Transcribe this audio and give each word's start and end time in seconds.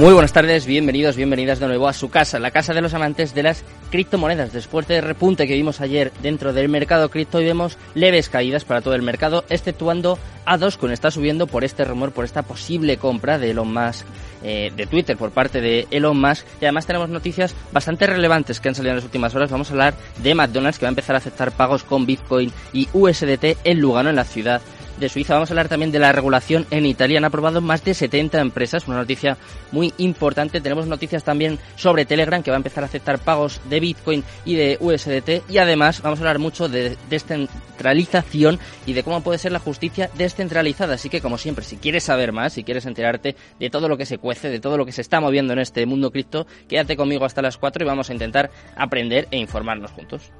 Muy 0.00 0.14
buenas 0.14 0.32
tardes, 0.32 0.64
bienvenidos, 0.64 1.14
bienvenidas 1.14 1.60
de 1.60 1.66
nuevo 1.66 1.86
a 1.86 1.92
su 1.92 2.08
casa, 2.08 2.38
la 2.38 2.52
casa 2.52 2.72
de 2.72 2.80
los 2.80 2.94
amantes 2.94 3.34
de 3.34 3.42
las 3.42 3.62
criptomonedas. 3.90 4.50
Después 4.50 4.88
del 4.88 5.02
repunte 5.02 5.46
que 5.46 5.52
vimos 5.52 5.82
ayer 5.82 6.10
dentro 6.22 6.54
del 6.54 6.70
mercado 6.70 7.10
cripto, 7.10 7.36
hoy 7.36 7.44
vemos 7.44 7.76
leves 7.94 8.30
caídas 8.30 8.64
para 8.64 8.80
todo 8.80 8.94
el 8.94 9.02
mercado, 9.02 9.44
exceptuando 9.50 10.18
a 10.46 10.56
Dogecoin. 10.56 10.94
Está 10.94 11.10
subiendo 11.10 11.46
por 11.46 11.64
este 11.64 11.84
rumor, 11.84 12.12
por 12.12 12.24
esta 12.24 12.40
posible 12.40 12.96
compra 12.96 13.38
de 13.38 13.50
Elon 13.50 13.74
Musk 13.74 14.06
eh, 14.42 14.72
de 14.74 14.86
Twitter 14.86 15.18
por 15.18 15.32
parte 15.32 15.60
de 15.60 15.86
Elon 15.90 16.18
Musk. 16.18 16.46
Y 16.62 16.64
además 16.64 16.86
tenemos 16.86 17.10
noticias 17.10 17.54
bastante 17.70 18.06
relevantes 18.06 18.58
que 18.58 18.70
han 18.70 18.74
salido 18.74 18.92
en 18.92 18.96
las 18.96 19.04
últimas 19.04 19.34
horas. 19.34 19.50
Vamos 19.50 19.68
a 19.68 19.72
hablar 19.72 19.94
de 20.22 20.34
McDonald's, 20.34 20.78
que 20.78 20.86
va 20.86 20.88
a 20.88 20.96
empezar 20.96 21.14
a 21.14 21.18
aceptar 21.18 21.52
pagos 21.52 21.84
con 21.84 22.06
Bitcoin 22.06 22.50
y 22.72 22.88
USDT 22.94 23.58
en 23.64 23.80
Lugano, 23.80 24.08
en 24.08 24.16
la 24.16 24.24
ciudad 24.24 24.62
de 25.00 25.08
Suiza. 25.08 25.34
Vamos 25.34 25.50
a 25.50 25.54
hablar 25.54 25.68
también 25.68 25.90
de 25.90 25.98
la 25.98 26.12
regulación 26.12 26.66
en 26.70 26.86
Italia. 26.86 27.18
Han 27.18 27.24
aprobado 27.24 27.60
más 27.60 27.82
de 27.84 27.94
70 27.94 28.40
empresas, 28.40 28.86
una 28.86 28.98
noticia 28.98 29.36
muy 29.72 29.92
importante. 29.98 30.60
Tenemos 30.60 30.86
noticias 30.86 31.24
también 31.24 31.58
sobre 31.74 32.04
Telegram, 32.04 32.42
que 32.42 32.50
va 32.50 32.56
a 32.56 32.58
empezar 32.58 32.84
a 32.84 32.86
aceptar 32.86 33.18
pagos 33.18 33.60
de 33.68 33.80
Bitcoin 33.80 34.22
y 34.44 34.54
de 34.54 34.76
USDT. 34.80 35.50
Y 35.50 35.58
además 35.58 36.02
vamos 36.02 36.20
a 36.20 36.22
hablar 36.22 36.38
mucho 36.38 36.68
de 36.68 36.96
descentralización 37.08 38.58
y 38.86 38.92
de 38.92 39.02
cómo 39.02 39.22
puede 39.22 39.38
ser 39.38 39.52
la 39.52 39.58
justicia 39.58 40.10
descentralizada. 40.16 40.94
Así 40.94 41.08
que, 41.08 41.20
como 41.20 41.38
siempre, 41.38 41.64
si 41.64 41.76
quieres 41.78 42.04
saber 42.04 42.32
más, 42.32 42.52
si 42.52 42.62
quieres 42.62 42.86
enterarte 42.86 43.34
de 43.58 43.70
todo 43.70 43.88
lo 43.88 43.96
que 43.96 44.06
se 44.06 44.18
cuece, 44.18 44.50
de 44.50 44.60
todo 44.60 44.76
lo 44.76 44.84
que 44.84 44.92
se 44.92 45.00
está 45.00 45.20
moviendo 45.20 45.52
en 45.52 45.58
este 45.60 45.86
mundo 45.86 46.10
cripto, 46.10 46.46
quédate 46.68 46.96
conmigo 46.96 47.24
hasta 47.24 47.42
las 47.42 47.56
4 47.56 47.84
y 47.84 47.86
vamos 47.86 48.10
a 48.10 48.12
intentar 48.12 48.50
aprender 48.76 49.26
e 49.30 49.38
informarnos 49.38 49.90
juntos. 49.92 50.30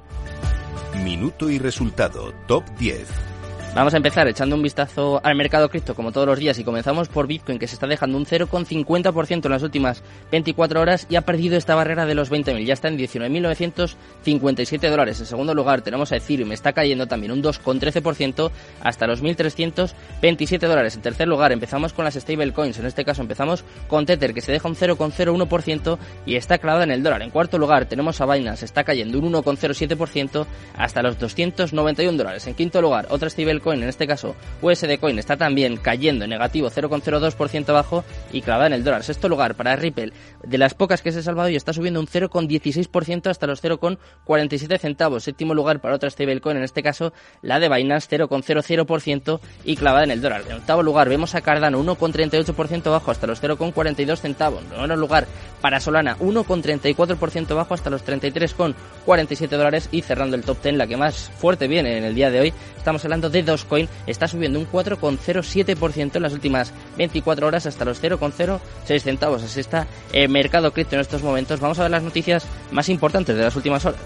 Minuto 1.03 1.49
y 1.49 1.57
resultado, 1.57 2.33
top 2.47 2.63
10. 2.77 3.30
Vamos 3.73 3.93
a 3.93 3.97
empezar 3.97 4.27
echando 4.27 4.57
un 4.57 4.61
vistazo 4.61 5.21
al 5.23 5.37
mercado 5.37 5.69
cripto 5.69 5.95
como 5.95 6.11
todos 6.11 6.27
los 6.27 6.37
días 6.37 6.59
y 6.59 6.65
comenzamos 6.65 7.07
por 7.07 7.25
Bitcoin 7.25 7.57
que 7.57 7.69
se 7.69 7.75
está 7.75 7.87
dejando 7.87 8.17
un 8.17 8.25
0,50% 8.25 9.45
en 9.45 9.51
las 9.51 9.63
últimas 9.63 10.03
24 10.29 10.81
horas 10.81 11.07
y 11.09 11.15
ha 11.15 11.21
perdido 11.21 11.55
esta 11.55 11.73
barrera 11.73 12.05
de 12.05 12.13
los 12.13 12.29
20.000, 12.29 12.65
ya 12.65 12.73
está 12.73 12.89
en 12.89 12.97
19.957 12.97 14.89
dólares. 14.89 15.21
En 15.21 15.25
segundo 15.25 15.53
lugar 15.53 15.83
tenemos 15.83 16.11
a 16.11 16.17
Ethereum, 16.17 16.51
está 16.51 16.73
cayendo 16.73 17.07
también 17.07 17.31
un 17.31 17.41
2,13% 17.41 18.51
hasta 18.81 19.07
los 19.07 19.23
1.327 19.23 20.67
dólares. 20.67 20.95
En 20.95 21.01
tercer 21.01 21.29
lugar 21.29 21.53
empezamos 21.53 21.93
con 21.93 22.03
las 22.03 22.15
stablecoins, 22.15 22.77
en 22.77 22.87
este 22.87 23.05
caso 23.05 23.21
empezamos 23.21 23.63
con 23.87 24.05
Tether 24.05 24.33
que 24.33 24.41
se 24.41 24.51
deja 24.51 24.67
un 24.67 24.75
0,01% 24.75 25.97
y 26.25 26.35
está 26.35 26.57
clavada 26.57 26.83
en 26.83 26.91
el 26.91 27.03
dólar. 27.03 27.21
En 27.21 27.29
cuarto 27.29 27.57
lugar 27.57 27.85
tenemos 27.85 28.19
a 28.19 28.25
Binance, 28.25 28.65
está 28.65 28.83
cayendo 28.83 29.17
un 29.17 29.31
1,07% 29.31 30.45
hasta 30.75 31.01
los 31.01 31.17
291 31.17 32.17
dólares. 32.17 32.45
En 32.47 32.53
quinto 32.53 32.81
lugar 32.81 33.07
otra 33.09 33.29
stable 33.29 33.60
Coin, 33.61 33.81
en 33.81 33.89
este 33.89 34.07
caso 34.07 34.35
USD 34.61 34.99
Coin, 34.99 35.17
está 35.19 35.37
también 35.37 35.77
cayendo 35.77 36.25
en 36.25 36.31
negativo 36.31 36.69
0,02% 36.69 37.69
abajo 37.69 38.03
y 38.31 38.41
clavada 38.41 38.67
en 38.67 38.73
el 38.73 38.83
dólar. 38.83 39.03
Sexto 39.03 39.29
lugar 39.29 39.55
para 39.55 39.75
Ripple, 39.75 40.13
de 40.43 40.57
las 40.57 40.73
pocas 40.73 41.01
que 41.01 41.11
se 41.11 41.19
ha 41.19 41.23
salvado 41.23 41.49
y 41.49 41.55
está 41.55 41.73
subiendo 41.73 41.99
un 41.99 42.07
0,16% 42.07 43.27
hasta 43.29 43.47
los 43.47 43.63
0,47 43.63 44.79
centavos. 44.79 45.23
Séptimo 45.23 45.53
lugar 45.53 45.81
para 45.81 45.95
otra 45.95 46.09
stablecoin, 46.09 46.57
en 46.57 46.63
este 46.63 46.83
caso 46.83 47.13
la 47.41 47.59
de 47.59 47.69
Binance 47.69 48.09
0,00% 48.17 49.39
y 49.63 49.75
clavada 49.75 50.03
en 50.03 50.11
el 50.11 50.21
dólar. 50.21 50.43
En 50.47 50.57
octavo 50.57 50.83
lugar 50.83 51.09
vemos 51.09 51.35
a 51.35 51.41
Cardano 51.41 51.83
1,38% 51.83 52.87
abajo 52.87 53.11
hasta 53.11 53.27
los 53.27 53.41
0,42 53.41 54.19
centavos. 54.19 54.63
En 54.63 54.69
noveno 54.77 54.95
lugar 54.95 55.27
para 55.61 55.79
Solana 55.79 56.17
1,34% 56.17 57.51
abajo 57.51 57.73
hasta 57.73 57.89
los 57.89 58.05
33,47 58.05 59.47
dólares 59.49 59.89
y 59.91 60.01
cerrando 60.01 60.35
el 60.35 60.43
top 60.43 60.61
10 60.61 60.75
la 60.75 60.87
que 60.87 60.97
más 60.97 61.29
fuerte 61.37 61.67
viene 61.67 61.97
en 61.97 62.03
el 62.03 62.15
día 62.15 62.31
de 62.31 62.39
hoy. 62.39 62.53
Estamos 62.77 63.03
hablando 63.03 63.29
de 63.29 63.43
Dogecoin 63.51 63.87
está 64.07 64.27
subiendo 64.27 64.59
un 64.59 64.69
4,07% 64.69 66.15
en 66.15 66.21
las 66.21 66.33
últimas 66.33 66.73
24 66.97 67.47
horas 67.47 67.65
hasta 67.65 67.85
los 67.85 68.01
0,06 68.01 69.01
centavos. 69.01 69.43
Así 69.43 69.59
está 69.59 69.87
el 70.13 70.29
mercado 70.29 70.71
cripto 70.73 70.95
en 70.95 71.01
estos 71.01 71.23
momentos. 71.23 71.59
Vamos 71.59 71.79
a 71.79 71.83
ver 71.83 71.91
las 71.91 72.03
noticias 72.03 72.45
más 72.71 72.89
importantes 72.89 73.35
de 73.35 73.43
las 73.43 73.55
últimas 73.55 73.85
horas. 73.85 74.01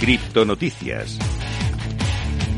Cripto 0.00 0.44
Noticias. 0.44 1.18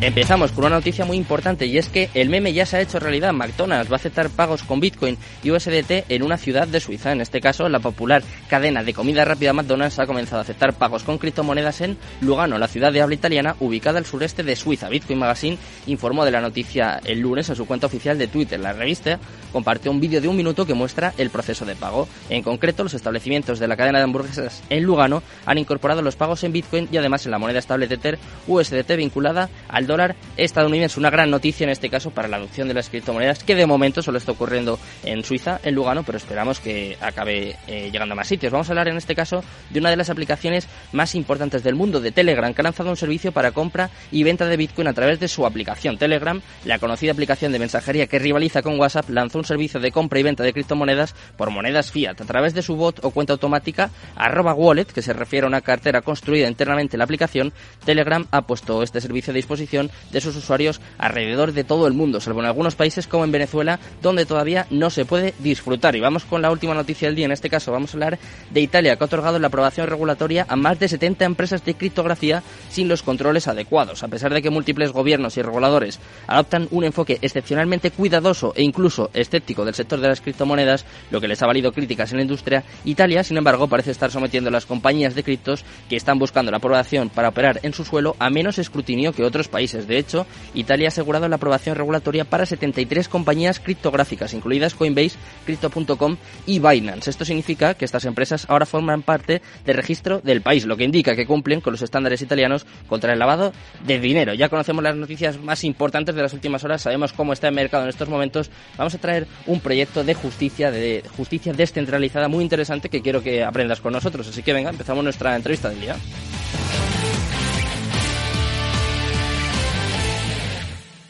Empezamos 0.05 0.53
con 0.53 0.67
una 0.67 0.77
noticia 0.77 1.07
muy 1.07 1.17
importante 1.17 1.65
y 1.65 1.79
es 1.79 1.89
que 1.89 2.11
el 2.13 2.29
meme 2.29 2.53
ya 2.53 2.67
se 2.67 2.77
ha 2.77 2.83
hecho 2.83 3.01
realidad. 3.01 3.33
McDonald's 3.33 3.91
va 3.91 3.95
a 3.95 3.97
aceptar 3.97 4.29
pagos 4.29 4.63
con 4.63 4.79
Bitcoin 4.79 5.17
y 5.43 5.51
USDT 5.51 6.11
en 6.11 6.23
una 6.23 6.37
ciudad 6.37 6.69
de 6.69 6.79
Suiza. 6.79 7.11
En 7.11 7.23
este 7.23 7.41
caso, 7.41 7.71
la 7.71 7.79
popular 7.79 8.23
cadena 8.51 8.85
de 8.85 8.93
comida 8.93 9.25
rápida 9.25 9.55
McDonald's 9.55 9.99
ha 9.99 10.07
comenzado 10.07 10.41
a 10.41 10.43
aceptar 10.43 10.75
pagos 10.75 11.05
con 11.05 11.17
criptomonedas 11.17 11.81
en 11.81 11.97
Lugano, 12.21 12.59
la 12.59 12.69
ciudad 12.69 12.93
de 12.93 13.01
habla 13.01 13.15
italiana 13.15 13.57
ubicada 13.61 13.97
al 13.99 14.05
sureste 14.05 14.43
de 14.43 14.57
Suiza. 14.57 14.91
Bitcoin 14.91 15.21
Magazine 15.21 15.57
informó 15.87 16.27
de 16.27 16.33
la 16.33 16.43
noticia 16.43 17.01
el 17.03 17.21
lunes 17.21 17.49
en 17.49 17.57
su 17.57 17.65
cuenta 17.65 17.87
oficial 17.87 18.19
de 18.19 18.29
Twitter. 18.29 18.61
La 18.61 18.75
revista 18.75 19.19
compartió 19.55 19.91
un 19.91 20.01
vídeo 20.01 20.21
de 20.21 20.29
un 20.29 20.37
minuto 20.37 20.67
que 20.67 20.75
muestra 20.75 21.15
el 21.17 21.31
proceso 21.31 21.65
de 21.65 21.77
pago. 21.77 22.09
En 22.29 22.43
concreto, 22.43 22.83
los 22.83 22.93
establecimientos 22.93 23.59
de 23.59 23.69
la 23.69 23.77
cadena 23.79 24.01
de 24.01 24.05
hamburguesas 24.05 24.65
en 24.69 24.83
Lugano 24.83 25.23
han 25.47 25.57
incorporado 25.57 26.03
los 26.03 26.17
pagos 26.17 26.45
en 26.45 26.53
Bitcoin 26.53 26.91
y 26.93 26.99
además 26.99 27.25
en 27.25 27.31
la 27.31 27.39
moneda 27.39 27.59
estable 27.59 27.89
Tether 27.89 28.19
USDT 28.47 28.97
vinculada 28.97 29.49
al 29.69 29.87
dólar 29.87 29.94
estadounidense. 30.37 30.99
Una 30.99 31.11
gran 31.11 31.31
noticia 31.31 31.65
en 31.65 31.71
este 31.71 31.89
caso 31.89 32.11
para 32.11 32.29
la 32.29 32.37
adopción 32.37 32.69
de 32.69 32.75
las 32.75 32.89
criptomonedas, 32.89 33.45
que 33.45 33.55
de 33.55 33.67
momento 33.67 34.03
solo 34.03 34.19
está 34.19 34.33
ocurriendo 34.33 34.79
en 35.05 35.25
Suiza, 35.25 35.61
en 35.63 35.75
Lugano, 35.75 36.03
pero 36.03 36.19
esperamos 36.19 36.61
que 36.61 36.97
acabe 37.01 37.57
eh, 37.67 37.91
llegando 37.91 38.13
a 38.13 38.17
más 38.17 38.29
sitios. 38.29 38.53
Vamos 38.53 38.69
a 38.69 38.73
hablar 38.73 38.89
en 38.89 38.97
este 38.97 39.15
caso 39.15 39.43
de 39.71 39.81
una 39.81 39.91
de 39.91 39.97
las 39.97 40.11
aplicaciones 40.11 40.69
más 40.93 41.15
importantes 41.15 41.63
del 41.63 41.75
mundo, 41.75 42.01
de 42.01 42.13
Telegram, 42.13 42.53
que 42.53 42.61
ha 42.61 42.65
lanzado 42.65 42.91
un 42.91 42.97
servicio 42.97 43.33
para 43.33 43.53
compra 43.53 43.91
y 44.11 44.23
venta 44.23 44.47
de 44.47 44.57
Bitcoin 44.57 44.89
a 44.89 44.93
través 44.93 45.21
de 45.21 45.29
su 45.29 45.47
aplicación. 45.47 45.99
Telegram, 45.99 46.41
la 46.65 46.79
conocida 46.79 47.13
aplicación 47.13 47.53
de 47.53 47.59
mensajería 47.59 48.07
que 48.07 48.19
rivaliza 48.19 48.63
con 48.63 48.79
WhatsApp, 48.79 49.09
lanzó 49.11 49.39
un 49.39 49.45
servicio 49.45 49.81
de 49.81 49.93
compra 49.93 50.19
y 50.19 50.23
venta 50.23 50.43
de 50.43 50.53
criptomonedas 50.53 51.15
por 51.37 51.51
monedas 51.51 51.91
fiat 51.91 52.21
a 52.21 52.25
través 52.25 52.55
de 52.55 52.63
su 52.63 52.77
bot 52.77 53.05
o 53.05 53.11
cuenta 53.11 53.33
automática 53.33 53.91
arroba 54.17 54.55
wallet, 54.55 54.87
que 54.87 55.03
se 55.03 55.13
refiere 55.13 55.45
a 55.45 55.49
una 55.49 55.61
cartera 55.61 56.03
construida 56.03 56.49
internamente 56.49 56.97
en 56.97 56.99
la 56.99 57.05
aplicación. 57.05 57.53
Telegram 57.85 58.27
ha 58.31 58.43
puesto 58.43 58.83
este 58.83 59.01
servicio 59.01 59.31
a 59.31 59.35
disposición 59.35 59.84
de 60.11 60.21
sus 60.21 60.37
usuarios 60.37 60.81
alrededor 60.99 61.53
de 61.53 61.65
todo 61.65 61.87
el 61.87 61.93
mundo, 61.93 62.21
salvo 62.21 62.41
en 62.41 62.47
algunos 62.47 62.75
países 62.75 63.07
como 63.07 63.25
en 63.25 63.33
Venezuela, 63.33 63.79
donde 64.03 64.27
todavía 64.27 64.67
no 64.71 64.91
se 64.91 65.05
puede 65.05 65.35
disfrutar. 65.39 65.97
Y 65.97 66.01
vamos 66.01 66.25
con 66.25 66.43
la 66.43 66.51
última 66.51 66.75
noticia 66.75 67.09
del 67.09 67.17
día, 67.17 67.27
en 67.27 67.33
este 67.33 67.51
caso 67.51 67.73
vamos 67.73 67.91
a 67.91 67.97
hablar 67.97 68.19
de 68.51 68.61
Italia, 68.61 68.97
que 68.97 69.05
ha 69.05 69.07
otorgado 69.07 69.39
la 69.39 69.49
aprobación 69.49 69.87
regulatoria 69.87 70.47
a 70.49 70.57
más 70.57 70.79
de 70.79 70.89
70 70.89 71.25
empresas 71.25 71.65
de 71.65 71.75
criptografía 71.75 72.43
sin 72.71 72.89
los 72.89 73.03
controles 73.03 73.49
adecuados. 73.49 74.03
A 74.03 74.09
pesar 74.09 74.33
de 74.33 74.43
que 74.43 74.51
múltiples 74.51 74.93
gobiernos 74.93 75.37
y 75.37 75.43
reguladores 75.43 76.01
adoptan 76.27 76.69
un 76.71 76.85
enfoque 76.85 77.19
excepcionalmente 77.23 77.91
cuidadoso 77.91 78.53
e 78.57 78.63
incluso 78.63 79.11
escéptico 79.15 79.65
del 79.65 79.75
sector 79.75 80.01
de 80.01 80.09
las 80.09 80.21
criptomonedas, 80.21 80.85
lo 81.11 81.21
que 81.21 81.29
les 81.29 81.43
ha 81.43 81.47
valido 81.47 81.73
críticas 81.73 82.13
en 82.13 82.19
la 82.19 82.23
industria, 82.23 82.65
Italia, 82.85 83.25
sin 83.25 83.37
embargo, 83.37 83.69
parece 83.69 83.91
estar 83.91 84.11
sometiendo 84.11 84.49
a 84.49 84.53
las 84.53 84.67
compañías 84.67 85.15
de 85.15 85.23
criptos 85.23 85.65
que 85.89 85.97
están 85.97 86.19
buscando 86.19 86.51
la 86.51 86.59
aprobación 86.59 87.09
para 87.11 87.29
operar 87.29 87.61
en 87.63 87.73
su 87.73 87.85
suelo 87.85 88.17
a 88.19 88.31
menos 88.31 88.59
escrutinio 88.59 89.13
que 89.13 89.25
otros 89.25 89.49
países. 89.49 89.64
De 89.65 89.99
hecho, 89.99 90.27
Italia 90.53 90.89
ha 90.89 90.89
asegurado 90.89 91.27
la 91.27 91.37
aprobación 91.37 91.75
regulatoria 91.75 92.25
para 92.27 92.45
73 92.45 93.09
compañías 93.09 93.61
criptográficas, 93.61 94.35
incluidas 94.35 94.75
Coinbase, 94.75 95.17
Crypto.com 95.47 96.17
y 96.45 96.59
Binance. 96.59 97.09
Esto 97.09 97.25
significa 97.25 97.75
que 97.75 97.87
estas 97.87 98.05
empresas 98.05 98.45
ahora 98.49 98.67
forman 98.67 99.03
parte 99.03 99.41
del 99.65 99.77
registro 99.77 100.21
del 100.21 100.43
país, 100.43 100.67
lo 100.67 100.77
que 100.77 100.85
indica 100.85 101.17
que 101.17 101.27
cumplen 101.27 101.63
con 101.63 101.73
los 101.73 101.81
estándares 101.81 102.21
italianos 102.21 102.67
contra 102.89 103.15
el 103.15 103.19
lavado 103.19 103.53
de 103.87 103.99
dinero. 104.01 104.35
Ya 104.35 104.51
conocemos 104.51 104.85
las 104.85 104.97
noticias 104.97 105.39
más 105.39 105.65
importantes 105.65 106.15
de 106.15 106.23
las 106.23 106.35
últimas 106.35 106.63
horas, 106.63 106.83
sabemos 106.83 107.15
cómo 107.15 107.33
está 107.33 107.49
el 107.49 107.55
mercado 107.55 107.85
en 107.85 107.89
estos 107.89 108.09
momentos. 108.09 108.51
Vamos 108.77 108.95
a 108.95 108.99
traer 108.99 109.27
un 109.47 109.61
proyecto 109.61 110.05
de 110.05 110.13
justicia, 110.15 110.71
de 110.71 111.03
justicia 111.17 111.55
descentralizada 111.55 112.29
muy 112.29 112.45
interesante 112.45 112.91
que 112.91 113.01
quiero 113.01 113.23
que 113.23 113.43
aprendas 113.43 113.81
con 113.81 113.95
nosotros. 113.95 114.29
Así 114.29 114.43
que 114.43 114.53
venga, 114.53 114.69
empezamos 114.69 115.03
nuestra 115.03 115.35
entrevista 115.37 115.71
del 115.71 115.81
día. 115.81 115.97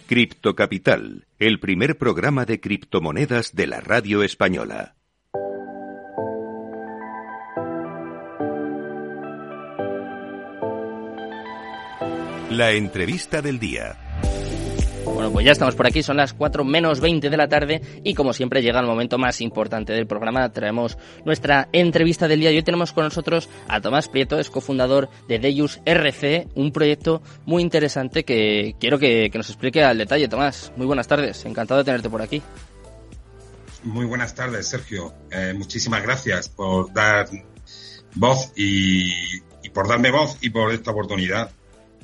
Cripto 0.06 0.54
Capital, 0.54 1.26
el 1.38 1.58
primer 1.60 1.96
programa 1.96 2.44
de 2.44 2.60
criptomonedas 2.60 3.54
de 3.54 3.66
la 3.66 3.80
radio 3.80 4.22
española. 4.22 4.96
La 12.50 12.72
entrevista 12.72 13.40
del 13.40 13.58
día. 13.58 14.03
Bueno, 15.04 15.30
pues 15.30 15.44
ya 15.44 15.52
estamos 15.52 15.74
por 15.74 15.86
aquí, 15.86 16.02
son 16.02 16.16
las 16.16 16.32
4 16.32 16.64
menos 16.64 17.00
20 17.00 17.28
de 17.28 17.36
la 17.36 17.48
tarde 17.48 17.82
y 18.02 18.14
como 18.14 18.32
siempre 18.32 18.62
llega 18.62 18.80
el 18.80 18.86
momento 18.86 19.18
más 19.18 19.40
importante 19.40 19.92
del 19.92 20.06
programa. 20.06 20.50
Traemos 20.50 20.96
nuestra 21.24 21.68
entrevista 21.72 22.26
del 22.26 22.40
día 22.40 22.50
y 22.50 22.56
hoy 22.56 22.62
tenemos 22.62 22.92
con 22.92 23.04
nosotros 23.04 23.48
a 23.68 23.80
Tomás 23.80 24.08
Prieto, 24.08 24.38
es 24.38 24.50
cofundador 24.50 25.08
de 25.28 25.38
Deus 25.38 25.80
RC, 25.84 26.48
un 26.54 26.72
proyecto 26.72 27.22
muy 27.44 27.62
interesante 27.62 28.24
que 28.24 28.76
quiero 28.80 28.98
que, 28.98 29.30
nos 29.34 29.48
explique 29.50 29.82
al 29.82 29.98
detalle. 29.98 30.28
Tomás, 30.28 30.72
muy 30.76 30.86
buenas 30.86 31.06
tardes, 31.06 31.44
encantado 31.44 31.78
de 31.78 31.84
tenerte 31.84 32.08
por 32.08 32.22
aquí. 32.22 32.42
Muy 33.82 34.06
buenas 34.06 34.34
tardes, 34.34 34.68
Sergio. 34.68 35.12
Eh, 35.30 35.52
muchísimas 35.54 36.02
gracias 36.02 36.48
por 36.48 36.92
dar 36.92 37.28
voz 38.14 38.52
y 38.56 39.10
por 39.74 39.86
darme 39.86 40.10
voz 40.10 40.38
y 40.40 40.50
por 40.50 40.72
esta 40.72 40.92
oportunidad. 40.92 41.50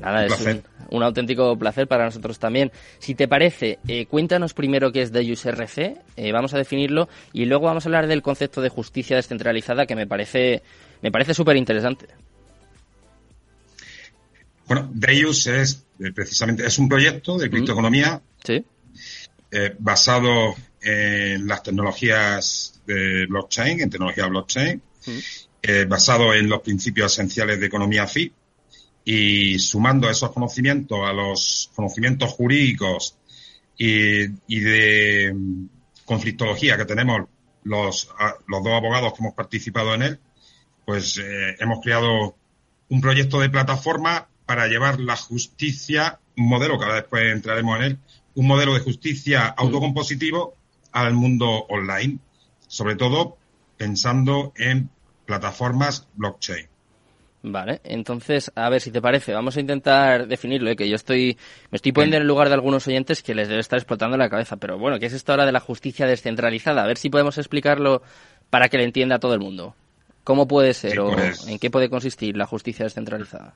Nada, 0.00 0.24
es 0.24 0.62
un, 0.88 1.02
auténtico 1.02 1.56
placer 1.58 1.86
para 1.86 2.04
nosotros 2.04 2.38
también. 2.38 2.72
Si 2.98 3.14
te 3.14 3.28
parece, 3.28 3.78
eh, 3.86 4.06
cuéntanos 4.06 4.54
primero 4.54 4.90
qué 4.92 5.02
es 5.02 5.12
Deus 5.12 5.44
RC, 5.44 5.96
eh, 6.16 6.32
vamos 6.32 6.54
a 6.54 6.58
definirlo 6.58 7.08
y 7.32 7.44
luego 7.44 7.66
vamos 7.66 7.84
a 7.84 7.88
hablar 7.88 8.06
del 8.06 8.22
concepto 8.22 8.62
de 8.62 8.70
justicia 8.70 9.16
descentralizada 9.16 9.86
que 9.86 9.94
me 9.94 10.06
parece 10.06 10.62
me 11.02 11.12
parece 11.12 11.34
súper 11.34 11.56
interesante. 11.56 12.06
Bueno, 14.66 14.88
Deus 14.92 15.46
es 15.46 15.84
eh, 15.98 16.12
precisamente 16.12 16.66
es 16.66 16.78
un 16.78 16.88
proyecto 16.88 17.36
de 17.36 17.50
criptoeconomía 17.50 18.22
¿Sí? 18.42 18.64
basado 19.80 20.54
en 20.80 21.46
las 21.46 21.62
tecnologías 21.62 22.80
de 22.86 23.26
blockchain, 23.26 23.80
en 23.80 23.90
tecnología 23.90 24.26
blockchain, 24.26 24.80
basado 25.88 26.32
en 26.32 26.48
los 26.48 26.60
principios 26.62 27.12
esenciales 27.12 27.60
de 27.60 27.66
economía 27.66 28.06
FI 28.06 28.32
y 29.12 29.58
sumando 29.58 30.08
esos 30.08 30.30
conocimientos 30.30 31.00
a 31.04 31.12
los 31.12 31.68
conocimientos 31.74 32.30
jurídicos 32.30 33.16
y, 33.76 34.28
de 34.60 35.34
conflictología 36.04 36.76
que 36.76 36.84
tenemos 36.84 37.22
los, 37.64 38.08
los 38.46 38.62
dos 38.62 38.72
abogados 38.72 39.12
que 39.12 39.18
hemos 39.24 39.34
participado 39.34 39.94
en 39.94 40.02
él, 40.02 40.20
pues 40.86 41.18
eh, 41.18 41.56
hemos 41.58 41.80
creado 41.82 42.36
un 42.88 43.00
proyecto 43.00 43.40
de 43.40 43.50
plataforma 43.50 44.28
para 44.46 44.68
llevar 44.68 45.00
la 45.00 45.16
justicia, 45.16 46.20
un 46.36 46.48
modelo 46.48 46.78
que 46.78 46.84
ahora 46.84 47.00
después 47.00 47.32
entraremos 47.32 47.78
en 47.78 47.82
él, 47.82 47.98
un 48.36 48.46
modelo 48.46 48.74
de 48.74 48.80
justicia 48.80 49.46
autocompositivo 49.48 50.54
al 50.92 51.14
mundo 51.14 51.66
online, 51.68 52.20
sobre 52.68 52.94
todo 52.94 53.38
pensando 53.76 54.52
en 54.54 54.88
plataformas 55.26 56.06
blockchain. 56.14 56.68
Vale, 57.42 57.80
entonces, 57.84 58.52
a 58.54 58.68
ver 58.68 58.82
si 58.82 58.90
te 58.90 59.00
parece, 59.00 59.32
vamos 59.32 59.56
a 59.56 59.60
intentar 59.60 60.26
definirlo, 60.26 60.70
¿eh? 60.70 60.76
que 60.76 60.88
yo 60.88 60.96
estoy, 60.96 61.38
me 61.70 61.76
estoy 61.76 61.92
poniendo 61.92 62.16
en 62.16 62.22
el 62.22 62.28
lugar 62.28 62.48
de 62.48 62.54
algunos 62.54 62.86
oyentes 62.86 63.22
que 63.22 63.34
les 63.34 63.48
debe 63.48 63.60
estar 63.60 63.78
explotando 63.78 64.18
la 64.18 64.28
cabeza, 64.28 64.58
pero 64.58 64.78
bueno, 64.78 64.98
¿qué 64.98 65.06
es 65.06 65.14
esto 65.14 65.32
ahora 65.32 65.46
de 65.46 65.52
la 65.52 65.60
justicia 65.60 66.06
descentralizada? 66.06 66.82
A 66.82 66.86
ver 66.86 66.98
si 66.98 67.08
podemos 67.08 67.38
explicarlo 67.38 68.02
para 68.50 68.68
que 68.68 68.76
le 68.76 68.84
entienda 68.84 69.18
todo 69.18 69.32
el 69.32 69.40
mundo. 69.40 69.74
¿Cómo 70.22 70.46
puede 70.46 70.74
ser 70.74 71.00
o 71.00 71.12
pues 71.12 71.46
en 71.48 71.58
qué 71.58 71.70
puede 71.70 71.88
consistir 71.88 72.36
la 72.36 72.46
justicia 72.46 72.84
descentralizada? 72.84 73.54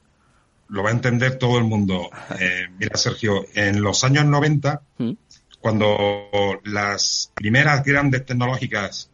Lo 0.68 0.82
va 0.82 0.88
a 0.88 0.92
entender 0.92 1.36
todo 1.36 1.58
el 1.58 1.64
mundo. 1.64 2.08
Eh, 2.40 2.68
mira, 2.78 2.96
Sergio, 2.96 3.44
en 3.54 3.82
los 3.82 4.02
años 4.02 4.24
90, 4.24 4.80
¿Mm? 4.96 5.12
cuando 5.60 6.28
las 6.64 7.30
primeras 7.34 7.84
grandes 7.84 8.24
tecnológicas 8.24 9.10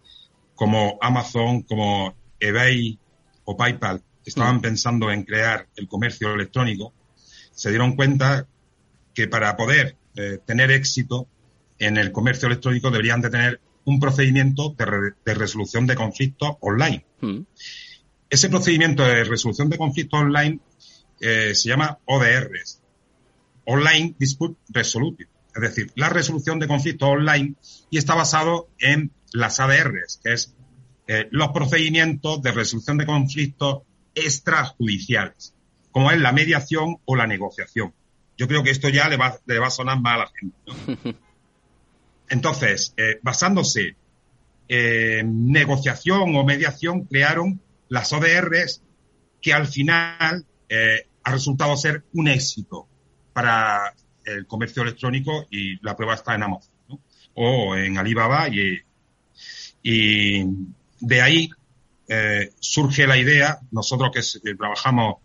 como 0.54 0.96
Amazon, 1.02 1.62
como 1.62 2.14
eBay 2.38 2.98
o 3.44 3.56
PayPal 3.56 4.00
estaban 4.24 4.60
pensando 4.60 5.10
en 5.10 5.24
crear 5.24 5.66
el 5.76 5.88
comercio 5.88 6.34
electrónico, 6.34 6.92
se 7.52 7.70
dieron 7.70 7.96
cuenta 7.96 8.46
que 9.14 9.28
para 9.28 9.56
poder 9.56 9.96
eh, 10.16 10.38
tener 10.44 10.70
éxito 10.70 11.26
en 11.78 11.96
el 11.96 12.12
comercio 12.12 12.46
electrónico 12.46 12.90
deberían 12.90 13.20
de 13.20 13.30
tener 13.30 13.60
un 13.84 13.98
procedimiento 13.98 14.74
de, 14.76 15.34
resolución 15.34 15.86
de 15.86 15.94
conflictos 15.94 16.56
online. 16.60 17.04
Mm. 17.20 17.40
Ese 18.28 18.48
procedimiento 18.48 19.04
de 19.04 19.24
resolución 19.24 19.68
de 19.70 19.78
conflictos 19.78 20.20
online 20.20 20.60
eh, 21.20 21.54
se 21.54 21.68
llama 21.68 21.98
ODRs, 22.04 22.80
Online 23.64 24.14
Dispute 24.18 24.56
Resolution, 24.68 25.28
es 25.54 25.62
decir, 25.62 25.92
la 25.96 26.08
resolución 26.08 26.58
de 26.58 26.68
conflictos 26.68 27.08
online 27.08 27.54
y 27.90 27.98
está 27.98 28.14
basado 28.14 28.68
en 28.78 29.10
las 29.32 29.60
ADRs, 29.60 30.20
que 30.22 30.32
es 30.32 30.54
eh, 31.06 31.28
los 31.30 31.48
procedimientos 31.48 32.40
de 32.42 32.52
resolución 32.52 32.98
de 32.98 33.06
conflictos 33.06 33.82
extrajudiciales, 34.14 35.54
como 35.92 36.10
es 36.10 36.20
la 36.20 36.32
mediación 36.32 36.98
o 37.04 37.16
la 37.16 37.26
negociación. 37.26 37.92
Yo 38.36 38.48
creo 38.48 38.62
que 38.62 38.70
esto 38.70 38.88
ya 38.88 39.08
le 39.08 39.16
va, 39.16 39.38
le 39.46 39.58
va 39.58 39.66
a 39.66 39.70
sonar 39.70 40.00
mal 40.00 40.20
a 40.20 40.24
la 40.24 40.30
gente. 40.38 41.16
Entonces, 42.28 42.94
eh, 42.96 43.18
basándose 43.22 43.96
en 44.68 45.50
negociación 45.50 46.36
o 46.36 46.44
mediación, 46.44 47.04
crearon 47.04 47.60
las 47.88 48.12
ODRs 48.12 48.82
que 49.42 49.52
al 49.52 49.66
final 49.66 50.46
eh, 50.68 51.06
ha 51.24 51.32
resultado 51.32 51.76
ser 51.76 52.04
un 52.12 52.28
éxito 52.28 52.86
para 53.32 53.94
el 54.24 54.46
comercio 54.46 54.82
electrónico 54.82 55.46
y 55.50 55.84
la 55.84 55.96
prueba 55.96 56.14
está 56.14 56.34
en 56.34 56.44
Amazon 56.44 56.72
o 57.34 57.74
en 57.74 57.98
Alibaba 57.98 58.48
y, 58.48 58.78
y 59.82 60.44
de 61.00 61.22
ahí 61.22 61.50
eh, 62.12 62.50
surge 62.58 63.06
la 63.06 63.16
idea, 63.16 63.60
nosotros 63.70 64.10
que 64.12 64.54
trabajamos 64.56 65.18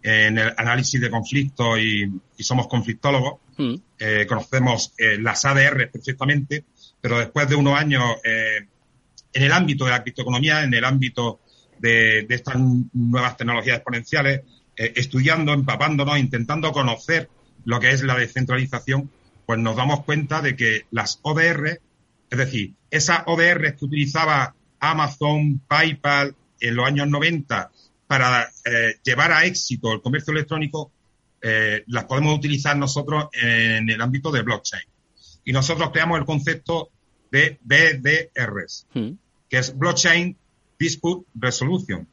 en 0.00 0.38
el 0.38 0.54
análisis 0.56 1.00
de 1.00 1.10
conflictos 1.10 1.80
y, 1.80 2.08
somos 2.38 2.68
conflictólogos, 2.68 3.40
mm. 3.56 3.74
eh, 3.98 4.24
conocemos 4.28 4.94
eh, 4.98 5.18
las 5.18 5.44
ADR 5.44 5.90
perfectamente, 5.90 6.64
pero 7.00 7.18
después 7.18 7.48
de 7.48 7.56
unos 7.56 7.76
años 7.76 8.04
en 8.22 9.42
el 9.42 9.50
ámbito 9.50 9.84
de 9.86 9.90
la 9.90 10.02
criptoeconomía, 10.04 10.62
en 10.62 10.72
el 10.72 10.84
ámbito 10.84 11.40
de, 11.80 12.22
de 12.28 12.34
estas 12.36 12.54
nuevas 12.92 13.36
tecnologías 13.36 13.78
exponenciales, 13.78 14.42
estudiando, 14.76 15.52
empapándonos, 15.52 16.20
intentando 16.20 16.70
conocer 16.70 17.28
lo 17.64 17.80
que 17.80 17.88
es 17.88 18.04
la 18.04 18.16
descentralización, 18.16 19.10
pues 19.44 19.58
nos 19.58 19.74
damos 19.74 20.04
cuenta 20.04 20.40
de 20.40 20.54
que 20.54 20.86
las 20.92 21.18
ODR, 21.22 21.80
es 22.30 22.38
decir, 22.38 22.74
esas 22.92 23.22
ODR 23.26 23.74
que 23.74 23.84
utilizaba 23.84 24.54
Amazon, 24.80 25.60
PayPal 25.66 26.34
en 26.60 26.76
los 26.76 26.86
años 26.86 27.08
90 27.08 27.70
para 28.06 28.50
eh, 28.64 28.96
llevar 29.04 29.32
a 29.32 29.44
éxito 29.44 29.92
el 29.92 30.00
comercio 30.00 30.32
electrónico, 30.32 30.92
eh, 31.42 31.84
las 31.86 32.04
podemos 32.04 32.36
utilizar 32.36 32.76
nosotros 32.76 33.26
en 33.32 33.88
el 33.88 34.00
ámbito 34.00 34.30
de 34.30 34.42
blockchain. 34.42 34.84
Y 35.44 35.52
nosotros 35.52 35.90
creamos 35.92 36.18
el 36.18 36.24
concepto 36.24 36.90
de 37.30 37.58
BDRs, 37.62 38.86
hmm. 38.94 39.10
que 39.48 39.58
es 39.58 39.76
Blockchain 39.76 40.36
Dispute 40.78 41.26
Resolution. 41.34 42.08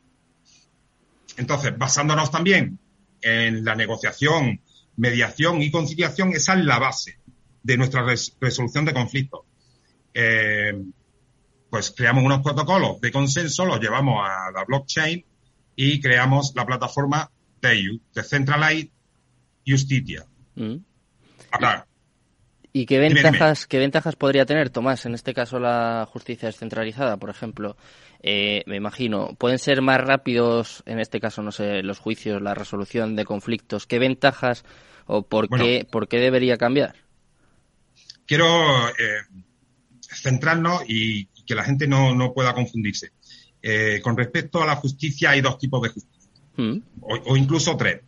Entonces, 1.38 1.78
basándonos 1.78 2.32
también 2.32 2.80
en 3.22 3.64
la 3.64 3.76
negociación, 3.76 4.62
mediación 4.98 5.62
y 5.62 5.72
conciliación, 5.72 6.34
esa 6.34 6.54
es 6.54 6.66
la 6.66 6.80
base 6.80 7.18
de 7.64 7.78
nuestra 7.78 8.06
resolución 8.40 8.86
de 8.86 8.94
conflictos. 8.94 9.42
Eh, 10.14 10.74
pues 11.76 11.92
creamos 11.92 12.24
unos 12.24 12.42
protocolos 12.42 13.02
de 13.02 13.12
consenso, 13.12 13.66
los 13.66 13.82
llevamos 13.82 14.26
a 14.26 14.50
la 14.50 14.64
blockchain 14.64 15.26
y 15.76 16.00
creamos 16.00 16.54
la 16.56 16.66
plataforma 16.66 17.30
DEU, 17.60 18.00
Decentralized 18.14 18.92
Justitia. 19.68 20.26
Mm. 20.56 20.78
¿Y 22.72 22.86
qué 22.86 22.98
ventajas, 22.98 23.68
qué 23.68 23.78
ventajas 23.78 24.16
podría 24.16 24.46
tener, 24.46 24.70
Tomás, 24.70 25.06
en 25.06 25.16
este 25.16 25.34
caso 25.34 25.60
la 25.60 26.08
justicia 26.10 26.48
descentralizada, 26.48 27.18
por 27.18 27.30
ejemplo? 27.30 27.76
Eh, 28.24 28.64
me 28.68 28.78
imagino, 28.78 29.36
¿pueden 29.38 29.60
ser 29.60 29.82
más 29.82 30.00
rápidos, 30.00 30.82
en 30.86 31.02
este 31.02 31.20
caso, 31.20 31.42
no 31.42 31.52
sé, 31.52 31.84
los 31.84 32.00
juicios, 32.00 32.42
la 32.42 32.54
resolución 32.54 33.18
de 33.18 33.26
conflictos? 33.26 33.86
¿Qué 33.86 34.00
ventajas 34.00 34.64
o 35.08 35.24
por, 35.24 35.50
qué, 35.50 35.86
por 35.92 36.08
qué 36.08 36.20
debería 36.20 36.56
cambiar? 36.56 36.96
Quiero 38.26 38.88
eh, 38.92 39.26
centrarnos 40.00 40.82
y 40.88 41.28
que 41.46 41.56
la 41.56 41.64
gente 41.64 41.88
no, 41.88 42.16
no 42.16 42.34
pueda 42.34 42.54
confundirse. 42.54 43.12
Eh, 43.62 44.00
con 44.04 44.16
respecto 44.16 44.62
a 44.62 44.66
la 44.66 44.76
justicia 44.76 45.32
hay 45.32 45.42
dos 45.42 45.58
tipos 45.58 45.82
de 45.82 45.90
justicia, 45.90 46.32
mm. 46.58 46.78
o, 47.02 47.36
incluso 47.36 47.76
tres. 47.76 48.02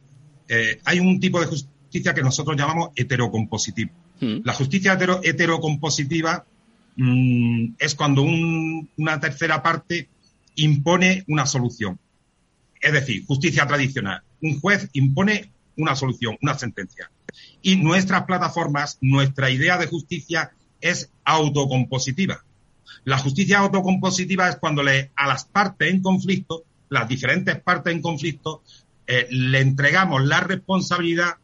Eh, 0.48 0.80
hay 0.86 1.00
un 1.00 1.20
tipo 1.20 1.40
de 1.40 1.48
justicia 1.48 2.14
que 2.14 2.22
nosotros 2.22 2.56
llamamos 2.56 2.90
heterocompositiva. 2.96 3.92
Mm. 4.20 4.38
La 4.44 4.54
justicia 4.54 4.94
hetero, 4.94 5.20
heterocompositiva 5.24 6.46
mm, 6.96 7.74
es 7.80 7.96
cuando 7.96 8.22
una 8.22 9.20
tercera 9.20 9.64
parte 9.64 10.10
impone 10.56 11.24
una 11.28 11.46
solución. 11.46 12.00
Es 12.80 12.94
decir, 12.94 13.26
justicia 13.26 13.66
tradicional. 13.66 14.22
Un 14.42 14.60
juez 14.60 14.90
impone 14.94 15.52
una 15.76 15.96
solución, 15.96 16.38
una 16.42 16.58
sentencia. 16.58 17.10
Y 17.62 17.78
nuestras 17.78 18.24
plataformas, 18.26 18.98
nuestra 19.02 19.50
idea 19.50 19.78
de 19.78 19.88
justicia 19.88 20.52
es 20.82 21.12
autocompositiva. 21.24 22.44
La 23.04 23.18
justicia 23.18 23.60
autocompositiva 23.60 24.50
es 24.50 24.58
cuando 24.58 24.84
le, 24.84 25.12
a 25.16 25.28
las 25.28 25.46
partes 25.46 25.92
en 25.92 26.02
conflicto, 26.02 26.64
las 26.90 27.08
diferentes 27.08 27.60
partes 27.62 27.94
en 27.94 28.02
conflicto, 28.02 28.64
eh, 29.06 29.28
le 29.30 29.62
entregamos 29.62 30.26
la 30.26 30.42
responsabilidad 30.42 31.38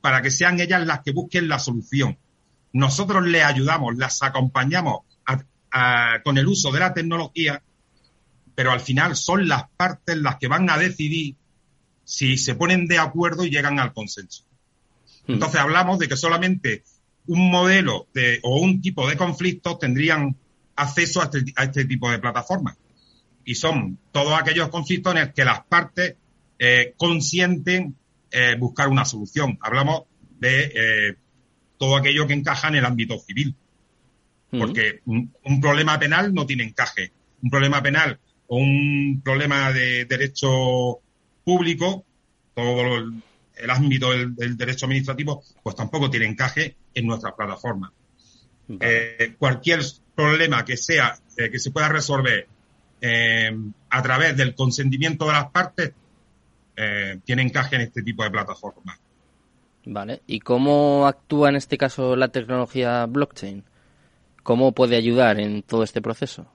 para 0.00 0.22
que 0.22 0.30
sean 0.30 0.60
ellas 0.60 0.86
las 0.86 1.00
que 1.00 1.12
busquen 1.12 1.48
la 1.48 1.58
solución. 1.58 2.16
Nosotros 2.72 3.26
les 3.26 3.44
ayudamos, 3.44 3.96
las 3.96 4.22
acompañamos 4.22 5.00
con 6.24 6.38
el 6.38 6.46
uso 6.46 6.72
de 6.72 6.80
la 6.80 6.94
tecnología, 6.94 7.62
pero 8.54 8.72
al 8.72 8.80
final 8.80 9.16
son 9.16 9.46
las 9.46 9.64
partes 9.76 10.16
las 10.16 10.36
que 10.36 10.48
van 10.48 10.70
a 10.70 10.78
decidir 10.78 11.36
si 12.04 12.38
se 12.38 12.54
ponen 12.54 12.86
de 12.86 12.98
acuerdo 12.98 13.44
y 13.44 13.50
llegan 13.50 13.78
al 13.78 13.92
consenso. 13.92 14.44
Hmm. 15.26 15.34
Entonces 15.34 15.60
hablamos 15.60 15.98
de 15.98 16.08
que 16.08 16.16
solamente 16.16 16.84
un 17.26 17.50
modelo 17.50 18.06
de, 18.14 18.40
o 18.42 18.60
un 18.60 18.80
tipo 18.80 19.06
de 19.08 19.16
conflictos 19.16 19.78
tendrían 19.78 20.36
acceso 20.76 21.20
a 21.20 21.24
este, 21.24 21.44
este 21.60 21.84
tipo 21.84 22.10
de 22.10 22.18
plataformas. 22.18 22.76
Y 23.44 23.54
son 23.54 23.98
todos 24.12 24.38
aquellos 24.38 24.68
conflictos 24.68 25.14
en 25.14 25.20
los 25.20 25.34
que 25.34 25.44
las 25.44 25.64
partes 25.64 26.16
eh, 26.58 26.94
consienten 26.96 27.96
eh, 28.30 28.56
buscar 28.58 28.88
una 28.88 29.04
solución. 29.04 29.58
Hablamos 29.60 30.02
de 30.38 30.72
eh, 30.74 31.16
todo 31.78 31.96
aquello 31.96 32.26
que 32.26 32.34
encaja 32.34 32.68
en 32.68 32.76
el 32.76 32.84
ámbito 32.84 33.18
civil. 33.18 33.54
Porque 34.50 35.00
un, 35.04 35.34
un, 35.44 35.60
problema 35.60 35.98
penal 35.98 36.32
no 36.32 36.46
tiene 36.46 36.64
encaje. 36.64 37.12
Un 37.42 37.50
problema 37.50 37.82
penal 37.82 38.18
o 38.46 38.56
un 38.58 39.20
problema 39.22 39.72
de 39.72 40.04
derecho 40.04 41.00
público, 41.44 42.04
todo 42.54 42.96
el, 42.96 43.70
ámbito 43.70 44.10
del, 44.10 44.56
derecho 44.56 44.86
administrativo, 44.86 45.42
pues 45.62 45.76
tampoco 45.76 46.10
tiene 46.10 46.26
encaje 46.26 46.76
en 46.94 47.06
nuestras 47.06 47.34
plataformas. 47.34 47.92
Eh, 48.80 49.34
cualquier 49.38 49.80
problema 50.16 50.64
que 50.64 50.76
sea, 50.76 51.16
eh, 51.36 51.50
que 51.50 51.60
se 51.60 51.70
pueda 51.70 51.88
resolver 51.88 52.48
eh, 53.00 53.56
a 53.90 54.02
través 54.02 54.36
del 54.36 54.54
consentimiento 54.54 55.26
de 55.26 55.32
las 55.32 55.50
partes, 55.50 55.92
tiene 57.24 57.40
encaje 57.40 57.76
en 57.76 57.82
este 57.82 58.02
tipo 58.02 58.22
de 58.22 58.30
plataformas. 58.30 58.98
Vale. 59.86 60.20
¿Y 60.26 60.40
cómo 60.40 61.06
actúa 61.06 61.48
en 61.48 61.56
este 61.56 61.78
caso 61.78 62.16
la 62.16 62.28
tecnología 62.28 63.06
blockchain? 63.06 63.64
¿Cómo 64.42 64.72
puede 64.72 64.96
ayudar 64.96 65.40
en 65.40 65.62
todo 65.62 65.84
este 65.84 66.02
proceso? 66.02 66.46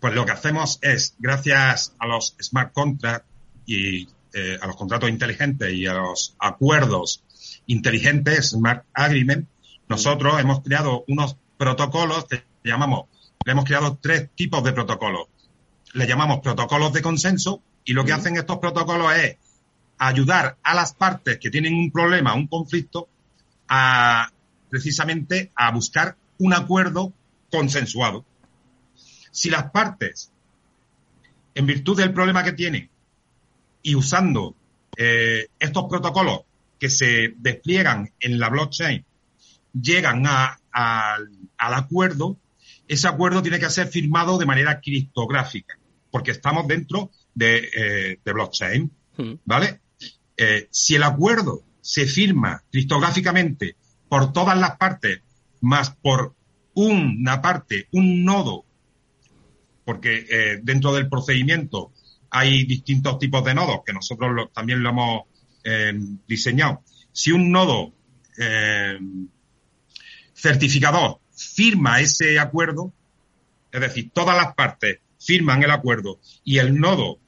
Pues 0.00 0.14
lo 0.14 0.24
que 0.24 0.32
hacemos 0.32 0.78
es, 0.80 1.14
gracias 1.18 1.94
a 1.98 2.06
los 2.06 2.34
smart 2.40 2.72
contracts 2.72 3.28
y 3.66 4.08
eh, 4.34 4.58
a 4.60 4.66
los 4.66 4.76
contratos 4.76 5.10
inteligentes 5.10 5.72
y 5.72 5.86
a 5.86 5.94
los 5.94 6.34
acuerdos 6.38 7.22
inteligentes, 7.66 8.50
smart 8.50 8.84
agreement, 8.94 9.46
nosotros 9.92 10.40
hemos 10.40 10.62
creado 10.62 11.04
unos 11.06 11.36
protocolos 11.58 12.24
que 12.24 12.42
llamamos, 12.64 13.10
le 13.44 13.52
hemos 13.52 13.66
creado 13.66 13.98
tres 14.00 14.30
tipos 14.34 14.64
de 14.64 14.72
protocolos. 14.72 15.26
Le 15.92 16.06
llamamos 16.06 16.40
protocolos 16.40 16.94
de 16.94 17.02
consenso 17.02 17.60
y 17.84 17.92
lo 17.92 18.02
que 18.02 18.14
hacen 18.14 18.38
estos 18.38 18.56
protocolos 18.56 19.14
es 19.14 19.36
ayudar 19.98 20.56
a 20.62 20.74
las 20.74 20.94
partes 20.94 21.36
que 21.36 21.50
tienen 21.50 21.74
un 21.74 21.90
problema, 21.90 22.32
un 22.32 22.46
conflicto, 22.46 23.06
a 23.68 24.30
precisamente 24.70 25.52
a 25.54 25.70
buscar 25.72 26.16
un 26.38 26.54
acuerdo 26.54 27.12
consensuado. 27.50 28.24
Si 29.30 29.50
las 29.50 29.70
partes, 29.72 30.32
en 31.54 31.66
virtud 31.66 31.98
del 31.98 32.14
problema 32.14 32.42
que 32.42 32.52
tienen 32.52 32.88
y 33.82 33.94
usando 33.94 34.54
eh, 34.96 35.48
estos 35.58 35.84
protocolos 35.84 36.40
que 36.80 36.88
se 36.88 37.34
despliegan 37.36 38.10
en 38.20 38.38
la 38.38 38.48
blockchain, 38.48 39.04
llegan 39.72 40.24
al 40.26 41.28
acuerdo, 41.58 42.38
ese 42.88 43.08
acuerdo 43.08 43.42
tiene 43.42 43.58
que 43.58 43.70
ser 43.70 43.88
firmado 43.88 44.38
de 44.38 44.46
manera 44.46 44.80
criptográfica, 44.80 45.78
porque 46.10 46.32
estamos 46.32 46.66
dentro 46.66 47.10
de, 47.34 47.68
eh, 47.74 48.18
blockchain, 48.24 48.90
hmm. 49.16 49.32
¿vale? 49.44 49.80
Eh, 50.36 50.68
si 50.70 50.94
el 50.94 51.02
acuerdo 51.02 51.62
se 51.80 52.06
firma 52.06 52.62
criptográficamente 52.70 53.76
por 54.08 54.32
todas 54.32 54.58
las 54.58 54.76
partes, 54.76 55.20
más 55.60 55.90
por 55.90 56.34
una 56.74 57.40
parte, 57.40 57.88
un 57.92 58.24
nodo 58.24 58.64
porque 59.84 60.26
eh, 60.30 60.60
dentro 60.62 60.92
del 60.94 61.08
procedimiento 61.08 61.92
hay 62.30 62.64
distintos 62.64 63.18
tipos 63.18 63.44
de 63.44 63.54
nodos 63.54 63.80
que 63.84 63.92
nosotros 63.92 64.50
también 64.52 64.82
lo 64.82 64.90
hemos 64.90 65.22
diseñado. 66.26 66.82
Si 67.12 67.30
un 67.30 67.52
nodo 67.52 67.92
certificador 70.42 71.20
firma 71.34 72.00
ese 72.00 72.38
acuerdo, 72.38 72.92
es 73.70 73.80
decir, 73.80 74.10
todas 74.12 74.36
las 74.36 74.54
partes 74.54 74.98
firman 75.18 75.62
el 75.62 75.70
acuerdo 75.70 76.18
y 76.44 76.58
el 76.58 76.78
nodo 76.78 77.18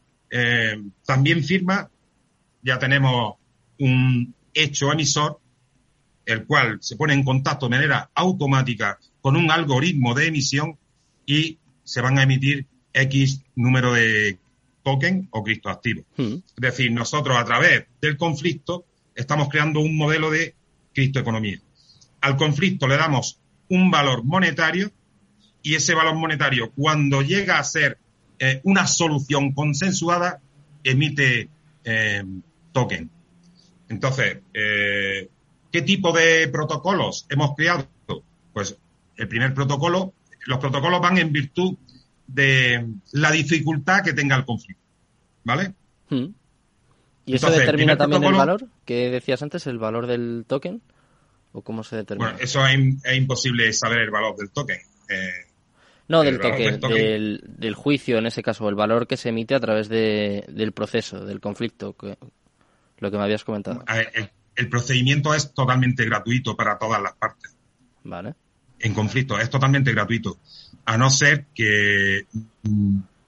también 1.07 1.45
firma, 1.45 1.89
ya 2.61 2.77
tenemos 2.81 3.37
un 3.79 4.35
hecho 4.53 4.93
emisor, 4.93 5.39
el 6.27 6.45
cual 6.45 6.79
se 6.81 6.97
pone 6.97 7.15
en 7.15 7.23
contacto 7.23 7.67
de 7.67 7.77
manera 7.77 8.11
automática 8.15 8.99
con 9.21 9.37
un 9.37 9.49
algoritmo 9.53 10.13
de 10.15 10.27
emisión 10.27 10.77
y 11.25 11.59
se 11.85 12.01
van 12.01 12.19
a 12.19 12.25
emitir 12.25 12.67
X 12.93 13.43
número 13.55 13.93
de 13.93 14.39
token 14.83 15.29
o 15.31 15.45
criptoactivos. 15.45 16.05
Hmm. 16.17 16.35
Es 16.35 16.57
decir, 16.57 16.91
nosotros 16.91 17.37
a 17.39 17.45
través 17.45 17.87
del 18.01 18.17
conflicto 18.17 18.87
estamos 19.15 19.49
creando 19.49 19.79
un 19.79 19.97
modelo 19.97 20.31
de 20.31 20.57
criptoeconomía. 20.93 21.61
Al 22.25 22.37
conflicto 22.37 22.89
le 22.89 22.97
damos 22.97 23.39
un 23.69 23.91
valor 23.91 24.25
monetario 24.25 24.91
y 25.63 25.75
ese 25.75 25.95
valor 25.95 26.15
monetario, 26.15 26.73
cuando 26.73 27.21
llega 27.21 27.59
a 27.59 27.65
ser 27.65 27.99
eh, 28.39 28.63
una 28.65 28.87
solución 28.87 29.53
consensuada, 29.53 30.41
emite 30.83 31.51
eh, 31.85 32.25
token. 32.73 33.11
Entonces, 33.91 34.39
eh, 34.55 35.29
¿qué 35.71 35.83
tipo 35.83 36.13
de 36.13 36.49
protocolos 36.49 37.27
hemos 37.29 37.55
creado? 37.55 37.87
Pues 38.55 38.75
el 39.17 39.29
primer 39.29 39.53
protocolo 39.53 40.15
los 40.47 40.59
protocolos 40.59 41.03
van 41.03 41.19
en 41.19 41.31
virtud 41.31 41.77
de 42.27 42.87
la 43.13 43.31
dificultad 43.31 44.03
que 44.03 44.15
tenga 44.15 44.37
el 44.37 44.47
conflicto. 44.47 44.83
¿Vale? 45.45 45.75
Hmm. 46.09 46.29
¿Y 47.27 47.35
eso 47.35 47.51
determina 47.51 47.99
también 47.99 48.25
el 48.25 48.33
valor 48.33 48.67
que 48.87 49.11
decías 49.11 49.43
antes, 49.43 49.67
el 49.67 49.79
valor 49.79 50.07
del 50.07 50.45
token? 50.47 50.81
¿O 51.57 51.63
cómo 51.63 51.83
se 51.85 51.97
determina? 51.97 52.33
Bueno, 52.33 52.45
eso 52.45 52.67
es, 52.67 53.17
imposible 53.17 53.73
saber 53.73 54.01
el 54.01 54.11
valor 54.11 54.37
del 54.37 54.51
token. 54.51 54.79
Eh, 55.09 55.31
no, 56.09 56.23
del 56.23 56.39
token, 56.39 56.81
del, 56.81 57.75
juicio 57.75 58.19
en 58.19 58.27
ese 58.27 58.43
caso, 58.43 58.69
el 58.69 58.75
valor 58.75 59.07
que 59.07 59.17
se 59.17 59.31
emite 59.31 59.55
a 59.55 59.61
través 59.61 59.89
del 59.89 60.73
proceso, 60.73 61.25
del 61.25 61.41
conflicto, 61.41 61.97
lo 62.99 63.11
que 63.11 63.17
me 63.17 63.23
habías 63.23 63.45
comentado. 63.45 63.83
el 64.57 64.69
procedimiento 64.69 65.33
es 65.33 65.55
totalmente 65.55 66.05
gratuito 66.05 66.57
para 66.57 66.77
todas 66.77 67.01
las 67.01 67.15
partes. 67.15 67.57
Vale 68.03 68.35
en 68.85 68.95
conflicto. 68.95 69.41
Es 69.41 69.51
totalmente 69.51 69.93
gratuito. 69.93 70.39
A 70.85 70.97
no 70.97 71.11
ser 71.11 71.47
que, 71.55 72.27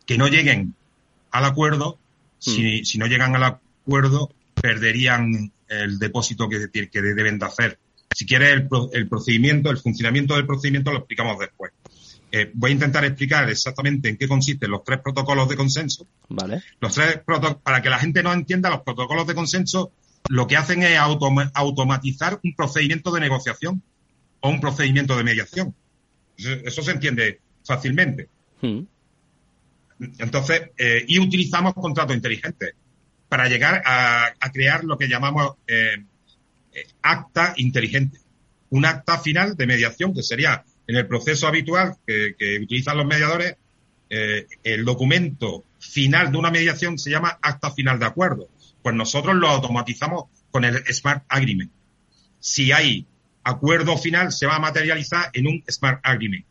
que 0.04 0.18
no 0.18 0.28
lleguen 0.28 0.75
al 1.30 1.45
acuerdo. 1.45 1.99
Si, 2.38 2.80
hmm. 2.80 2.85
si, 2.85 2.99
no 2.99 3.06
llegan 3.06 3.35
al 3.35 3.45
acuerdo, 3.45 4.30
perderían 4.54 5.52
el 5.68 5.99
depósito 5.99 6.49
que, 6.49 6.68
que 6.71 7.02
deben 7.02 7.38
de 7.38 7.47
hacer. 7.47 7.78
Si 8.17 8.25
quieres 8.25 8.51
el, 8.55 8.69
el, 8.95 9.09
procedimiento, 9.11 9.71
el 9.71 9.77
funcionamiento 9.77 10.37
del 10.37 10.47
procedimiento 10.47 10.91
lo 10.91 11.01
explicamos 11.01 11.39
después. 11.39 11.73
Eh, 12.33 12.51
voy 12.55 12.71
a 12.71 12.73
intentar 12.73 13.05
explicar 13.05 13.47
exactamente 13.51 14.09
en 14.09 14.17
qué 14.17 14.27
consisten 14.27 14.71
los 14.71 14.83
tres 14.85 15.01
protocolos 15.01 15.47
de 15.51 15.55
consenso. 15.55 16.07
Vale. 16.31 16.63
Los 16.81 16.95
tres 16.95 17.21
para 17.63 17.83
que 17.83 17.91
la 17.91 17.99
gente 17.99 18.23
no 18.23 18.33
entienda, 18.33 18.71
los 18.71 18.81
protocolos 18.81 19.27
de 19.27 19.35
consenso 19.35 19.93
lo 20.31 20.47
que 20.47 20.57
hacen 20.57 20.83
es 20.83 20.99
automatizar 20.99 22.41
un 22.43 22.55
procedimiento 22.55 23.13
de 23.13 23.21
negociación 23.21 23.83
o 24.41 24.49
un 24.49 24.63
procedimiento 24.63 25.15
de 25.15 25.23
mediación. 25.23 25.75
Eso, 26.39 26.81
se 26.83 26.93
entiende 26.93 27.41
fácilmente. 27.67 28.31
Hmm. 28.63 28.81
Entonces, 30.17 30.71
eh, 30.79 31.05
y 31.07 31.19
utilizamos 31.19 31.75
contratos 31.75 32.17
inteligentes 32.17 32.77
para 33.29 33.47
llegar 33.47 33.83
a, 33.85 34.33
crear 34.55 34.85
lo 34.85 34.97
que 34.97 35.07
llamamos 35.07 35.57
eh, 35.67 36.03
acta 37.02 37.54
inteligente. 37.56 38.18
Un 38.71 38.85
acta 38.85 39.18
final 39.18 39.56
de 39.56 39.66
mediación 39.66 40.14
que 40.14 40.23
sería 40.23 40.64
en 40.87 40.97
el 40.97 41.06
proceso 41.06 41.47
habitual 41.47 41.97
que, 42.06 42.35
utilizan 42.62 42.97
los 42.97 43.06
mediadores, 43.06 43.56
eh, 44.09 44.47
el 44.62 44.85
documento 44.85 45.64
final 45.78 46.30
de 46.30 46.38
una 46.38 46.50
mediación 46.50 46.99
se 46.99 47.11
llama 47.11 47.38
acta 47.42 47.71
final 47.71 47.99
de 47.99 48.06
acuerdo. 48.06 48.49
Pues 48.83 48.95
nosotros 48.95 49.35
lo 49.37 49.49
automatizamos 49.49 50.25
con 50.50 50.64
el 50.64 50.85
Smart 50.92 51.25
Agreement. 51.28 51.71
Si 52.38 52.73
hay 52.73 53.06
acuerdo 53.42 53.97
final 53.97 54.33
se 54.33 54.47
va 54.47 54.56
a 54.56 54.61
materializar 54.61 55.30
en 55.33 55.47
un 55.47 55.64
Smart 55.68 56.00
Agreement. 56.02 56.45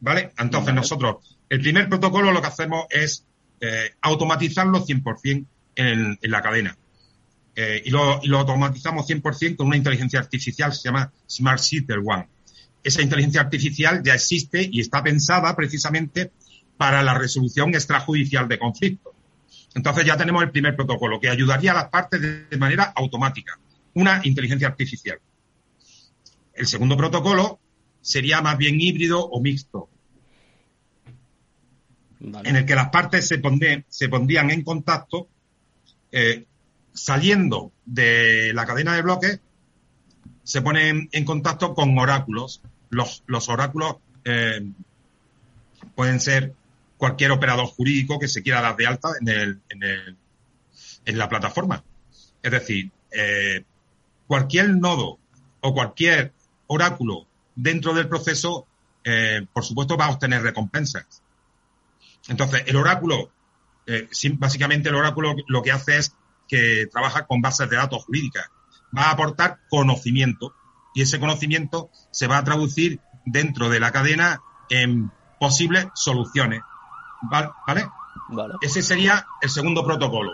¿Vale? 0.00 0.32
Entonces 0.38 0.74
nosotros, 0.74 1.38
el 1.48 1.60
primer 1.60 1.88
protocolo 1.88 2.32
lo 2.32 2.40
que 2.40 2.48
hacemos 2.48 2.86
es 2.90 3.24
eh, 3.60 3.94
automatizarlo 4.02 4.84
100% 4.84 5.46
en, 5.76 6.18
en 6.20 6.30
la 6.30 6.42
cadena. 6.42 6.76
Eh, 7.58 7.82
y, 7.86 7.90
lo, 7.90 8.20
y, 8.22 8.28
lo, 8.28 8.38
automatizamos 8.40 9.08
100% 9.08 9.56
con 9.56 9.68
una 9.68 9.78
inteligencia 9.78 10.20
artificial, 10.20 10.74
se 10.74 10.82
llama 10.82 11.10
Smart 11.26 11.58
Sitter 11.58 11.98
One. 12.04 12.28
Esa 12.84 13.00
inteligencia 13.00 13.40
artificial 13.40 14.02
ya 14.04 14.14
existe 14.14 14.68
y 14.70 14.80
está 14.80 15.02
pensada 15.02 15.56
precisamente 15.56 16.32
para 16.76 17.02
la 17.02 17.14
resolución 17.14 17.70
extrajudicial 17.70 18.46
de 18.46 18.58
conflictos. 18.58 19.14
Entonces 19.74 20.04
ya 20.04 20.18
tenemos 20.18 20.42
el 20.42 20.50
primer 20.50 20.76
protocolo 20.76 21.18
que 21.18 21.30
ayudaría 21.30 21.72
a 21.72 21.74
las 21.74 21.88
partes 21.88 22.20
de 22.20 22.56
manera 22.58 22.92
automática, 22.94 23.58
una 23.94 24.20
inteligencia 24.24 24.68
artificial. 24.68 25.18
El 26.52 26.66
segundo 26.66 26.96
protocolo 26.96 27.58
sería 28.02 28.40
más 28.42 28.56
bien 28.58 28.80
híbrido 28.80 29.24
o 29.24 29.40
mixto, 29.40 29.88
en 32.20 32.56
el 32.56 32.64
que 32.64 32.74
las 32.74 32.90
partes 32.90 33.26
se, 33.28 33.40
se 33.88 34.08
pondrían 34.08 34.50
en 34.50 34.62
contacto 34.62 35.28
eh, 36.12 36.46
saliendo 36.96 37.72
de 37.84 38.52
la 38.54 38.66
cadena 38.66 38.94
de 38.94 39.02
bloques, 39.02 39.40
se 40.42 40.62
ponen 40.62 41.08
en 41.12 41.24
contacto 41.24 41.74
con 41.74 41.96
oráculos. 41.98 42.62
Los, 42.88 43.22
los 43.26 43.48
oráculos 43.48 43.96
eh, 44.24 44.64
pueden 45.94 46.20
ser 46.20 46.54
cualquier 46.96 47.32
operador 47.32 47.66
jurídico 47.66 48.18
que 48.18 48.28
se 48.28 48.42
quiera 48.42 48.62
dar 48.62 48.76
de 48.76 48.86
alta 48.86 49.10
en, 49.20 49.28
el, 49.28 49.60
en, 49.68 49.82
el, 49.82 50.16
en 51.04 51.18
la 51.18 51.28
plataforma. 51.28 51.84
Es 52.42 52.50
decir, 52.50 52.90
eh, 53.10 53.64
cualquier 54.26 54.70
nodo 54.70 55.18
o 55.60 55.74
cualquier 55.74 56.32
oráculo 56.68 57.26
dentro 57.54 57.92
del 57.92 58.08
proceso, 58.08 58.66
eh, 59.04 59.46
por 59.52 59.64
supuesto, 59.64 59.96
va 59.96 60.06
a 60.06 60.10
obtener 60.10 60.42
recompensas. 60.42 61.22
Entonces, 62.28 62.64
el 62.66 62.76
oráculo, 62.76 63.30
básicamente 64.34 64.88
el 64.88 64.96
oráculo 64.96 65.36
lo 65.46 65.62
que 65.62 65.70
hace 65.70 65.98
es 65.98 66.12
que 66.48 66.86
trabaja 66.90 67.26
con 67.26 67.40
bases 67.40 67.68
de 67.68 67.76
datos 67.76 68.04
jurídicas. 68.04 68.50
Va 68.96 69.04
a 69.04 69.10
aportar 69.12 69.58
conocimiento 69.68 70.54
y 70.94 71.02
ese 71.02 71.20
conocimiento 71.20 71.90
se 72.10 72.26
va 72.26 72.38
a 72.38 72.44
traducir 72.44 73.00
dentro 73.26 73.68
de 73.68 73.80
la 73.80 73.92
cadena 73.92 74.40
en 74.70 75.12
posibles 75.38 75.88
soluciones. 75.94 76.62
¿Vale? 77.22 77.50
Ese 78.60 78.82
sería 78.82 79.26
el 79.40 79.50
segundo 79.50 79.84
protocolo. 79.84 80.32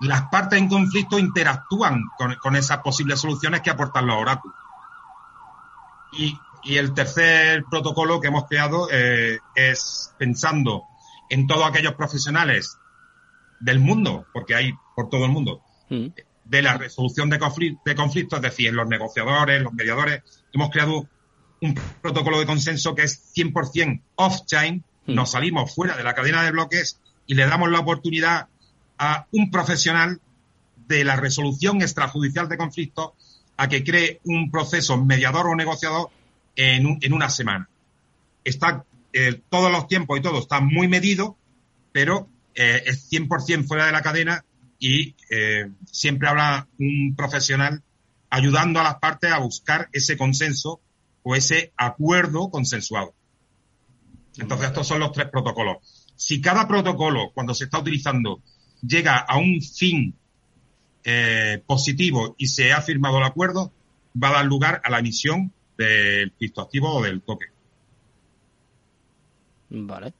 Las 0.00 0.28
partes 0.28 0.58
en 0.58 0.68
conflicto 0.68 1.18
interactúan 1.18 2.02
con, 2.18 2.56
esas 2.56 2.78
posibles 2.78 3.20
soluciones 3.20 3.60
que 3.62 3.70
aportan 3.70 4.06
los 4.06 4.16
oráculos. 4.16 4.56
Y, 6.12 6.38
el 6.64 6.94
tercer 6.94 7.64
protocolo 7.68 8.20
que 8.20 8.28
hemos 8.28 8.46
creado 8.46 8.88
eh, 8.90 9.38
es 9.54 10.14
pensando 10.18 10.84
en 11.28 11.46
todos 11.46 11.66
aquellos 11.66 11.92
profesionales 11.92 12.78
del 13.64 13.80
mundo, 13.80 14.26
porque 14.32 14.54
hay 14.54 14.74
por 14.94 15.08
todo 15.08 15.24
el 15.24 15.30
mundo, 15.30 15.62
mm. 15.88 16.08
de 16.44 16.62
la 16.62 16.76
resolución 16.76 17.30
de, 17.30 17.38
de 17.84 17.94
conflictos, 17.94 18.38
es 18.38 18.42
decir, 18.42 18.72
los 18.74 18.86
negociadores, 18.86 19.62
los 19.62 19.72
mediadores, 19.72 20.22
hemos 20.52 20.70
creado 20.70 21.08
un 21.62 21.74
protocolo 22.02 22.38
de 22.38 22.46
consenso 22.46 22.94
que 22.94 23.04
es 23.04 23.34
100% 23.34 24.02
off-chain, 24.16 24.84
mm. 25.06 25.14
nos 25.14 25.30
salimos 25.30 25.74
fuera 25.74 25.96
de 25.96 26.04
la 26.04 26.14
cadena 26.14 26.42
de 26.42 26.50
bloques 26.50 27.00
y 27.26 27.34
le 27.34 27.46
damos 27.46 27.70
la 27.70 27.80
oportunidad 27.80 28.48
a 28.98 29.26
un 29.32 29.50
profesional 29.50 30.20
de 30.86 31.04
la 31.04 31.16
resolución 31.16 31.80
extrajudicial 31.80 32.50
de 32.50 32.58
conflictos 32.58 33.12
a 33.56 33.68
que 33.68 33.82
cree 33.82 34.20
un 34.24 34.50
proceso 34.50 35.02
mediador 35.02 35.46
o 35.46 35.56
negociador 35.56 36.10
en, 36.54 36.98
en 37.00 37.12
una 37.14 37.30
semana. 37.30 37.68
Está 38.44 38.84
eh, 39.14 39.40
todos 39.48 39.72
los 39.72 39.88
tiempos 39.88 40.18
y 40.18 40.22
todo 40.22 40.40
está 40.40 40.60
muy 40.60 40.86
medido, 40.86 41.38
pero 41.92 42.28
eh, 42.54 42.82
es 42.86 43.10
100% 43.10 43.66
fuera 43.66 43.86
de 43.86 43.92
la 43.92 44.02
cadena 44.02 44.44
y 44.78 45.14
eh, 45.30 45.70
siempre 45.90 46.28
habrá 46.28 46.68
un 46.78 47.14
profesional 47.16 47.82
ayudando 48.30 48.80
a 48.80 48.84
las 48.84 48.96
partes 48.96 49.32
a 49.32 49.38
buscar 49.38 49.88
ese 49.92 50.16
consenso 50.16 50.80
o 51.22 51.34
ese 51.34 51.72
acuerdo 51.76 52.50
consensuado. 52.50 53.14
Entonces, 54.36 54.68
estos 54.68 54.86
son 54.86 55.00
los 55.00 55.12
tres 55.12 55.28
protocolos. 55.30 55.78
Si 56.16 56.40
cada 56.40 56.66
protocolo, 56.66 57.30
cuando 57.32 57.54
se 57.54 57.64
está 57.64 57.78
utilizando, 57.78 58.42
llega 58.82 59.18
a 59.18 59.36
un 59.38 59.60
fin 59.62 60.14
eh, 61.04 61.62
positivo 61.66 62.34
y 62.38 62.48
se 62.48 62.72
ha 62.72 62.80
firmado 62.82 63.18
el 63.18 63.24
acuerdo, 63.24 63.72
va 64.20 64.28
a 64.28 64.32
dar 64.32 64.44
lugar 64.46 64.80
a 64.84 64.90
la 64.90 64.98
emisión 64.98 65.52
del 65.78 66.32
criptoactivo 66.32 66.94
o 66.94 67.02
del 67.02 67.22
token. 67.22 67.48
Vale. 69.70 70.14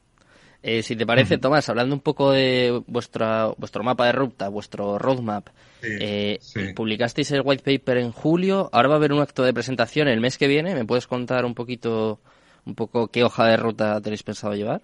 Eh, 0.67 0.83
si 0.83 0.97
te 0.97 1.05
parece, 1.05 1.37
Tomás, 1.37 1.69
hablando 1.69 1.95
un 1.95 2.01
poco 2.01 2.33
de 2.33 2.83
vuestra, 2.87 3.49
vuestro 3.59 3.85
mapa 3.85 4.07
de 4.07 4.13
ruta, 4.13 4.49
vuestro 4.49 4.99
roadmap, 4.99 5.51
eh, 5.83 6.39
publicasteis 6.75 7.33
el 7.33 7.43
white 7.45 7.63
paper 7.63 7.99
en 7.99 8.13
julio, 8.13 8.71
ahora 8.73 8.89
va 8.89 8.95
a 8.95 8.97
haber 8.97 9.13
un 9.13 9.21
acto 9.21 9.43
de 9.43 9.53
presentación 9.53 10.09
el 10.09 10.23
mes 10.23 10.39
que 10.39 10.49
viene, 10.49 10.75
¿me 10.75 10.87
puedes 10.87 11.07
contar 11.07 11.45
un 11.45 11.55
poquito, 11.55 12.19
un 12.65 12.75
poco 12.75 13.09
qué 13.09 13.25
hoja 13.25 13.47
de 13.47 13.59
ruta 13.59 14.01
tenéis 14.01 14.23
pensado 14.23 14.55
llevar? 14.55 14.81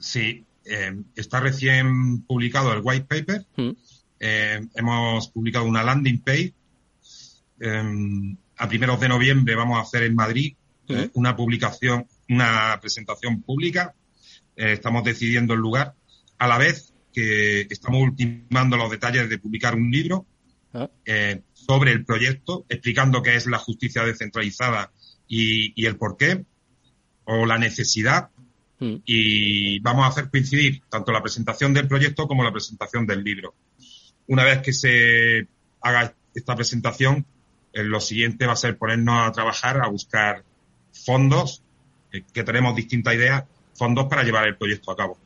Sí, 0.00 0.46
eh, 0.64 0.96
está 1.14 1.40
recién 1.40 2.22
publicado 2.22 2.72
el 2.72 2.80
white 2.82 3.04
paper, 3.04 3.44
hemos 4.18 5.28
publicado 5.28 5.66
una 5.66 5.82
landing 5.82 6.22
page, 6.22 6.54
a 8.56 8.66
primeros 8.66 8.98
de 8.98 9.08
noviembre 9.10 9.54
vamos 9.56 9.76
a 9.76 9.82
hacer 9.82 10.04
en 10.04 10.14
Madrid 10.14 10.54
una 11.12 11.36
publicación, 11.36 12.06
una 12.30 12.78
presentación 12.80 13.42
pública 13.42 13.94
eh, 14.56 14.72
estamos 14.72 15.04
decidiendo 15.04 15.54
el 15.54 15.60
lugar, 15.60 15.94
a 16.38 16.46
la 16.46 16.58
vez 16.58 16.92
que 17.12 17.62
estamos 17.70 18.02
ultimando 18.02 18.76
los 18.76 18.90
detalles 18.90 19.28
de 19.28 19.38
publicar 19.38 19.74
un 19.74 19.90
libro 19.90 20.26
ah. 20.74 20.90
eh, 21.04 21.42
sobre 21.52 21.92
el 21.92 22.04
proyecto, 22.04 22.64
explicando 22.68 23.22
qué 23.22 23.36
es 23.36 23.46
la 23.46 23.58
justicia 23.58 24.04
descentralizada 24.04 24.90
y, 25.28 25.86
el 25.86 25.96
por 25.96 26.16
qué, 26.16 26.44
o 27.24 27.46
la 27.46 27.58
necesidad, 27.58 28.30
hmm. 28.80 28.96
y 29.06 29.78
vamos 29.80 30.04
a 30.04 30.08
hacer 30.08 30.30
coincidir 30.30 30.82
tanto 30.88 31.12
la 31.12 31.22
presentación 31.22 31.72
del 31.72 31.88
proyecto 31.88 32.26
como 32.26 32.44
la 32.44 32.52
presentación 32.52 33.06
del 33.06 33.24
libro. 33.24 33.54
Una 34.26 34.44
vez 34.44 34.60
que 34.60 34.72
se 34.72 35.48
haga 35.80 36.14
esta 36.34 36.54
presentación, 36.56 37.24
eh, 37.72 37.82
lo 37.82 38.00
siguiente 38.00 38.46
va 38.46 38.52
a 38.52 38.56
ser 38.56 38.76
ponernos 38.76 39.26
a 39.26 39.32
trabajar, 39.32 39.80
a 39.82 39.88
buscar 39.88 40.44
fondos, 40.92 41.62
que 42.34 42.44
tenemos 42.44 42.76
distintas 42.76 43.14
ideas, 43.14 43.44
fondos 43.82 44.06
para 44.06 44.22
llevar 44.22 44.46
el 44.46 44.56
proyecto 44.56 44.92
a 44.92 44.96
cabo. 44.96 45.16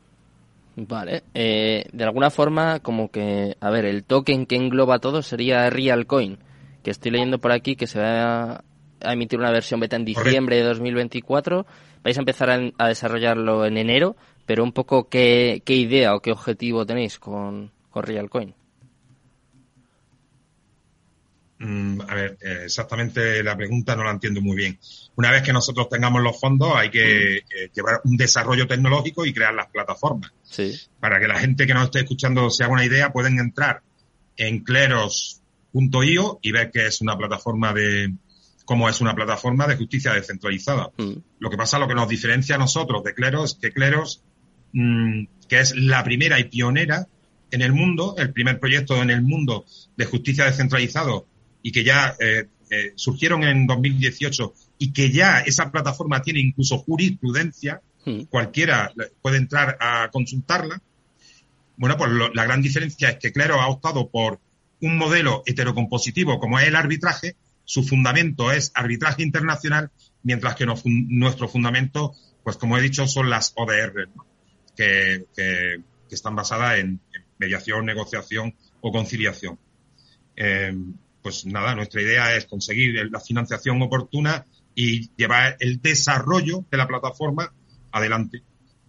Vale, 0.77 1.25
eh, 1.35 1.85
de 1.92 2.05
alguna 2.05 2.31
forma 2.31 2.81
como 2.81 3.11
que, 3.11 3.55
a 3.61 3.69
ver, 3.69 3.85
el 3.85 4.03
token 4.03 4.47
que 4.47 4.57
engloba 4.57 4.99
todo 4.99 5.21
sería 5.21 5.69
Realcoin, 5.69 6.38
que 6.83 6.90
estoy 6.90 7.11
leyendo 7.11 7.38
por 7.38 7.53
aquí 7.53 7.77
que 7.77 7.87
se 7.87 8.01
va 8.01 8.64
a 9.03 9.12
emitir 9.12 9.38
una 9.38 9.51
versión 9.51 9.79
beta 9.79 9.97
en 9.97 10.07
diciembre 10.07 10.57
de 10.57 10.62
2024, 10.62 11.66
vais 12.03 12.16
a 12.16 12.21
empezar 12.21 12.49
a, 12.79 12.88
desarrollarlo 12.88 13.66
en 13.66 13.77
enero, 13.77 14.16
pero 14.47 14.64
un 14.64 14.73
poco 14.73 15.11
qué, 15.11 15.61
qué 15.66 15.75
idea 15.75 16.14
o 16.14 16.21
qué 16.21 16.33
objetivo 16.33 16.87
tenéis 16.87 17.19
con, 17.19 17.73
con 17.90 18.05
Realcoin. 18.05 18.55
Mm, 21.59 22.01
a 22.07 22.14
ver, 22.14 22.38
eh, 22.42 22.62
exactamente 22.64 23.42
la 23.42 23.57
pregunta 23.57 23.97
no 23.97 24.05
la 24.05 24.11
entiendo 24.11 24.40
muy 24.40 24.57
bien. 24.57 24.79
Una 25.14 25.31
vez 25.31 25.42
que 25.42 25.53
nosotros 25.53 25.88
tengamos 25.88 26.23
los 26.23 26.38
fondos, 26.38 26.73
hay 26.75 26.90
que 26.90 27.42
mm. 27.42 27.57
eh, 27.57 27.71
llevar 27.75 28.01
un 28.05 28.16
desarrollo 28.16 28.66
tecnológico 28.66 29.25
y 29.25 29.33
crear 29.33 29.55
las 29.55 29.69
plataformas. 29.69 30.33
Sí. 30.42 30.79
Para 31.01 31.19
que 31.19 31.29
la 31.29 31.38
gente 31.38 31.66
que 31.66 31.75
nos 31.75 31.85
esté 31.85 32.01
escuchando 32.01 32.51
se 32.51 32.64
haga 32.64 32.75
una 32.75 32.85
idea, 32.85 33.12
pueden 33.12 33.38
entrar 33.38 33.83
en 34.37 34.64
cleros.io 34.64 36.38
y 36.42 36.53
ver 36.53 36.71
que 36.71 36.87
es 36.87 37.01
una 37.01 37.16
plataforma 37.16 37.73
de, 37.73 38.12
cómo 38.66 38.88
es 38.90 39.01
una 39.01 39.14
plataforma 39.14 39.66
de 39.66 39.77
justicia 39.77 40.12
descentralizada. 40.12 40.90
Mm. 40.99 41.12
Lo 41.38 41.49
que 41.49 41.57
pasa, 41.57 41.79
lo 41.79 41.88
que 41.88 41.95
nos 41.95 42.09
diferencia 42.09 42.57
a 42.57 42.59
nosotros 42.59 43.03
de 43.03 43.14
Cleros, 43.14 43.53
es 43.53 43.59
que 43.59 43.73
Cleros, 43.73 44.23
que 44.73 45.61
es 45.61 45.75
la 45.75 46.05
primera 46.05 46.38
y 46.38 46.45
pionera 46.45 47.07
en 47.51 47.62
el 47.62 47.73
mundo, 47.73 48.14
el 48.19 48.33
primer 48.33 48.61
proyecto 48.61 49.01
en 49.01 49.09
el 49.09 49.23
mundo 49.23 49.64
de 49.97 50.05
justicia 50.05 50.45
descentralizado 50.45 51.27
y 51.62 51.73
que 51.73 51.85
ya 51.85 52.14
eh, 52.21 52.47
eh, 52.71 52.92
surgieron 52.97 53.45
en 53.45 53.66
2018 53.66 54.55
y 54.79 54.92
que 54.92 55.11
ya 55.11 55.40
esa 55.40 55.71
plataforma 55.71 56.23
tiene 56.23 56.40
incluso 56.40 56.79
jurisprudencia, 56.79 57.81
hmm. 58.05 58.23
cualquiera 58.23 58.92
puede 59.23 59.38
entrar 59.38 59.77
a 59.81 60.11
consultarla. 60.11 60.81
Bueno, 61.77 61.97
pues 61.97 62.11
la 62.35 62.45
gran 62.45 62.62
diferencia 62.62 63.11
es 63.11 63.19
que 63.19 63.33
Claro 63.33 63.61
ha 63.61 63.69
optado 63.69 64.09
por 64.09 64.40
un 64.81 64.97
modelo 64.97 65.42
heterocompositivo 65.47 66.38
como 66.38 66.59
es 66.59 66.69
el 66.69 66.77
arbitraje, 66.77 67.37
su 67.64 67.83
fundamento 67.83 68.53
es 68.53 68.71
arbitraje 68.75 69.23
internacional, 69.23 69.90
mientras 70.23 70.55
que 70.55 70.66
nuestro 70.66 71.49
fundamento, 71.49 72.14
pues 72.42 72.57
como 72.57 72.79
he 72.79 72.83
dicho, 72.83 73.07
son 73.07 73.29
las 73.29 73.53
ODR, 73.57 74.09
que, 74.77 75.27
están 76.11 76.37
basadas 76.37 76.79
en, 76.79 77.01
mediación, 77.38 77.85
negociación 77.85 78.55
o 78.81 78.92
conciliación. 78.92 79.59
Eh, 80.37 80.73
pues 81.27 81.45
nada, 81.45 81.75
nuestra 81.75 82.01
idea 82.01 82.37
es 82.37 82.47
conseguir 82.47 83.11
la 83.11 83.19
financiación 83.19 83.83
oportuna 83.83 84.47
y 84.77 85.11
llevar 85.17 85.57
el 85.59 85.83
desarrollo 85.83 86.65
de 86.71 86.77
la 86.77 86.87
plataforma 86.87 87.53
adelante. 87.91 88.45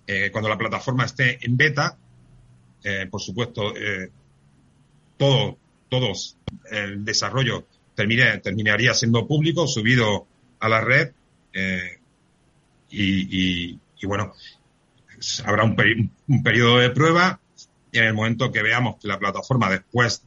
Eh, 0.05 0.29
cuando 0.31 0.47
la 0.47 0.55
plataforma 0.55 1.05
esté 1.05 1.43
en 1.43 1.57
beta, 1.57 1.97
eh, 2.83 3.07
por 3.09 3.21
supuesto, 3.21 3.75
eh, 3.75 4.11
todo, 5.17 5.57
todos 5.89 6.37
el 6.69 7.03
desarrollo 7.03 7.65
terminaría 7.95 8.93
siendo 8.93 9.25
público, 9.25 9.65
subido 9.65 10.27
a 10.59 10.69
la 10.69 10.81
red 10.81 11.13
y, 12.91 13.79
bueno, 14.03 14.31
habrá 15.43 15.63
un, 15.63 16.11
un, 16.27 16.43
periodo 16.43 16.77
de 16.77 16.91
prueba 16.91 17.39
y 17.91 17.97
en 17.97 18.03
el 18.03 18.13
momento 18.13 18.51
que 18.51 18.61
veamos 18.61 18.97
que 18.97 19.07
la 19.07 19.17
plataforma 19.17 19.71
después 19.71 20.21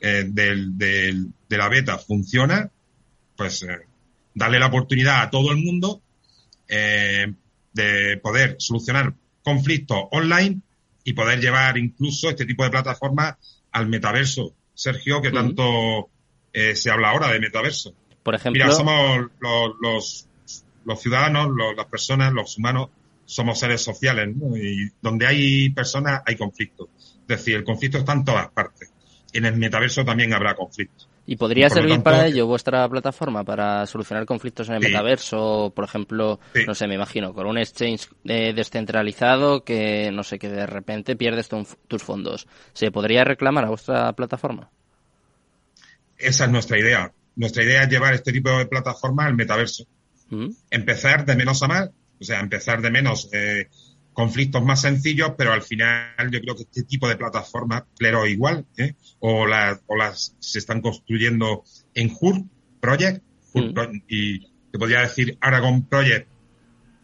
eh, 0.00 0.24
del, 0.26 0.76
del, 0.76 1.28
de 1.48 1.56
la 1.56 1.68
beta 1.68 1.98
funciona, 1.98 2.70
pues 3.36 3.62
eh, 3.62 3.78
darle 4.34 4.58
la 4.58 4.66
oportunidad 4.66 5.22
a 5.22 5.30
todo 5.30 5.50
el 5.52 5.58
mundo 5.58 6.02
eh, 6.68 7.32
de 7.72 8.16
poder 8.18 8.56
solucionar 8.58 9.14
conflictos 9.42 10.04
online 10.10 10.60
y 11.04 11.12
poder 11.12 11.40
llevar 11.40 11.78
incluso 11.78 12.30
este 12.30 12.46
tipo 12.46 12.64
de 12.64 12.70
plataformas 12.70 13.36
al 13.72 13.86
metaverso. 13.86 14.54
Sergio, 14.74 15.22
que 15.22 15.30
tanto 15.30 16.10
eh, 16.52 16.74
se 16.74 16.90
habla 16.90 17.10
ahora 17.10 17.32
de 17.32 17.40
metaverso. 17.40 17.94
Por 18.22 18.34
ejemplo. 18.34 18.64
Mira, 18.64 18.74
somos 18.74 19.30
los, 19.40 19.72
los, 19.80 20.26
los 20.84 21.00
ciudadanos, 21.00 21.50
los, 21.54 21.76
las 21.76 21.86
personas, 21.86 22.32
los 22.32 22.58
humanos, 22.58 22.90
somos 23.24 23.58
seres 23.58 23.80
sociales, 23.80 24.34
¿no? 24.36 24.56
Y 24.56 24.90
donde 25.00 25.26
hay 25.26 25.70
personas 25.70 26.22
hay 26.26 26.36
conflicto. 26.36 26.88
Es 26.98 27.26
decir, 27.38 27.56
el 27.56 27.64
conflicto 27.64 27.98
está 27.98 28.12
en 28.12 28.24
todas 28.24 28.48
partes. 28.48 28.90
En 29.36 29.44
el 29.44 29.56
metaverso 29.56 30.04
también 30.04 30.32
habrá 30.32 30.54
conflicto. 30.54 31.06
¿Y 31.26 31.36
podría 31.36 31.68
servir 31.68 31.90
tanto, 31.90 32.04
para 32.04 32.26
ello 32.26 32.46
vuestra 32.46 32.88
plataforma, 32.88 33.42
para 33.42 33.84
solucionar 33.86 34.24
conflictos 34.26 34.68
en 34.68 34.76
el 34.76 34.82
sí. 34.82 34.88
metaverso? 34.88 35.72
Por 35.74 35.84
ejemplo, 35.84 36.38
sí. 36.54 36.64
no 36.66 36.74
sé, 36.74 36.86
me 36.86 36.94
imagino, 36.94 37.34
con 37.34 37.46
un 37.46 37.58
exchange 37.58 38.08
eh, 38.24 38.52
descentralizado 38.54 39.64
que, 39.64 40.10
no 40.12 40.22
sé, 40.22 40.38
que 40.38 40.48
de 40.48 40.66
repente 40.66 41.16
pierdes 41.16 41.48
tu, 41.48 41.66
tus 41.88 42.02
fondos. 42.02 42.46
¿Se 42.72 42.92
podría 42.92 43.24
reclamar 43.24 43.64
a 43.64 43.70
vuestra 43.70 44.12
plataforma? 44.12 44.70
Esa 46.16 46.44
es 46.44 46.50
nuestra 46.50 46.78
idea. 46.78 47.12
Nuestra 47.34 47.64
idea 47.64 47.82
es 47.82 47.90
llevar 47.90 48.14
este 48.14 48.32
tipo 48.32 48.56
de 48.56 48.66
plataforma 48.66 49.26
al 49.26 49.34
metaverso. 49.34 49.84
¿Mm? 50.30 50.50
Empezar 50.70 51.26
de 51.26 51.36
menos 51.36 51.62
a 51.62 51.68
más, 51.68 51.90
o 52.20 52.24
sea, 52.24 52.40
empezar 52.40 52.80
de 52.80 52.90
menos 52.90 53.28
eh, 53.32 53.68
conflictos 54.16 54.64
más 54.64 54.80
sencillos, 54.80 55.32
pero 55.36 55.52
al 55.52 55.60
final 55.60 56.30
yo 56.32 56.40
creo 56.40 56.56
que 56.56 56.62
este 56.62 56.84
tipo 56.84 57.06
de 57.06 57.16
plataformas, 57.16 57.82
Plero 57.98 58.26
igual, 58.26 58.64
¿eh? 58.78 58.94
o, 59.20 59.46
las, 59.46 59.82
o 59.86 59.94
las 59.94 60.34
se 60.38 60.58
están 60.58 60.80
construyendo 60.80 61.64
en 61.94 62.10
HUR 62.18 62.42
Project, 62.80 63.22
HUR 63.52 63.74
mm. 63.74 64.02
Y 64.08 64.40
te 64.72 64.78
podría 64.78 65.02
decir 65.02 65.36
Aragon 65.38 65.82
Project, 65.84 66.28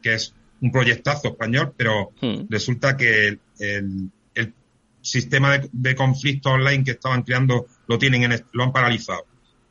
que 0.02 0.14
es 0.14 0.34
un 0.62 0.72
proyectazo 0.72 1.28
español, 1.28 1.74
pero 1.76 2.12
mm. 2.22 2.46
resulta 2.48 2.96
que 2.96 3.28
el, 3.28 3.40
el, 3.58 4.10
el 4.34 4.54
sistema 5.02 5.58
de, 5.58 5.68
de, 5.70 5.94
conflicto 5.94 6.48
online 6.48 6.82
que 6.82 6.92
estaban 6.92 7.24
creando 7.24 7.66
lo 7.88 7.98
tienen 7.98 8.22
en, 8.22 8.42
lo 8.52 8.64
han 8.64 8.72
paralizado. 8.72 9.26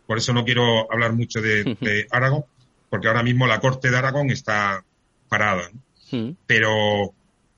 Por 0.06 0.20
eso 0.20 0.32
no 0.32 0.46
quiero 0.46 0.92
hablar 0.94 1.14
mucho 1.14 1.42
de, 1.42 1.64
de 1.82 2.06
Aragon, 2.12 2.46
porque 2.88 3.08
ahora 3.08 3.24
mismo 3.24 3.48
la 3.48 3.60
corte 3.60 3.90
de 3.90 3.98
Aragón 3.98 4.30
está 4.30 4.86
parada. 5.28 5.72
¿no? 5.74 5.82
Mm. 6.12 6.36
Pero 6.46 7.16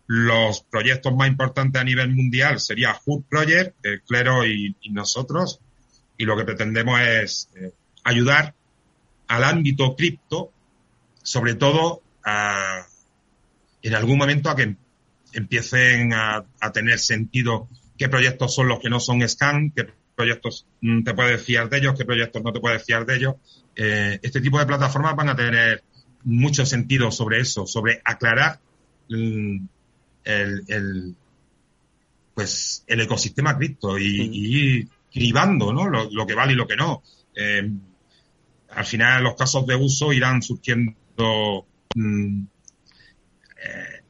los 0.08 0.62
proyectos 0.62 1.16
más 1.16 1.28
importantes 1.28 1.82
a 1.82 1.86
nivel 1.86 2.14
mundial 2.14 2.60
sería 2.60 3.00
HUB 3.06 3.26
Project, 3.28 3.76
el 3.84 4.02
Clero 4.02 4.46
y, 4.46 4.76
y, 4.82 4.92
nosotros, 4.92 5.60
y 6.18 6.26
lo 6.26 6.36
que 6.38 6.44
pretendemos 6.44 7.00
es 7.02 7.50
eh, 7.56 7.72
ayudar 8.04 8.54
al 9.28 9.44
ámbito 9.44 9.96
cripto, 9.96 10.52
sobre 11.22 11.56
todo 11.56 12.02
a, 12.24 12.86
en 13.82 13.96
algún 13.96 14.18
momento 14.18 14.50
a 14.50 14.56
que 14.56 14.76
empiecen 15.32 16.14
a, 16.14 16.46
a, 16.60 16.72
tener 16.72 17.00
sentido 17.00 17.68
qué 17.98 18.10
proyectos 18.10 18.54
son 18.54 18.68
los 18.68 18.80
que 18.80 18.90
no 18.90 19.00
son 19.00 19.28
scam, 19.28 19.72
qué 19.72 19.88
proyectos 20.16 20.68
mm, 20.82 21.04
te 21.04 21.14
puedes 21.14 21.42
fiar 21.42 21.70
de 21.70 21.78
ellos, 21.78 21.96
qué 21.98 22.06
proyectos 22.06 22.44
no 22.44 22.52
te 22.52 22.60
puedes 22.60 22.84
fiar 22.84 23.06
de 23.06 23.16
ellos. 23.16 23.36
Eh, 23.76 24.20
este 24.22 24.42
tipo 24.42 24.60
de 24.60 24.66
plataformas 24.66 25.16
van 25.16 25.30
a 25.30 25.36
tener 25.36 25.84
mucho 26.24 26.66
sentido 26.66 27.12
sobre 27.12 27.40
eso, 27.40 27.66
sobre 27.66 28.02
aclarar 28.06 28.60
mm, 29.10 29.66
el, 30.24 30.64
el, 30.68 31.16
pues 32.34 32.84
el 32.88 33.02
ecosistema 33.02 33.58
cripto 33.58 33.98
y, 33.98 34.10
sí. 34.10 34.30
y 34.34 34.58
ir 34.58 34.88
cribando 35.12 35.72
¿no? 35.72 35.88
Lo, 35.88 36.10
lo, 36.10 36.26
que 36.26 36.34
vale 36.34 36.54
y 36.54 36.56
lo 36.56 36.68
que 36.68 36.76
no. 36.76 37.04
Eh, 37.36 37.70
al 38.70 38.86
final 38.86 39.24
los 39.24 39.36
casos 39.36 39.66
de 39.68 39.76
uso 39.76 40.12
irán 40.12 40.42
surgiendo 40.42 41.66
mm, 41.96 42.44
eh, 43.64 44.04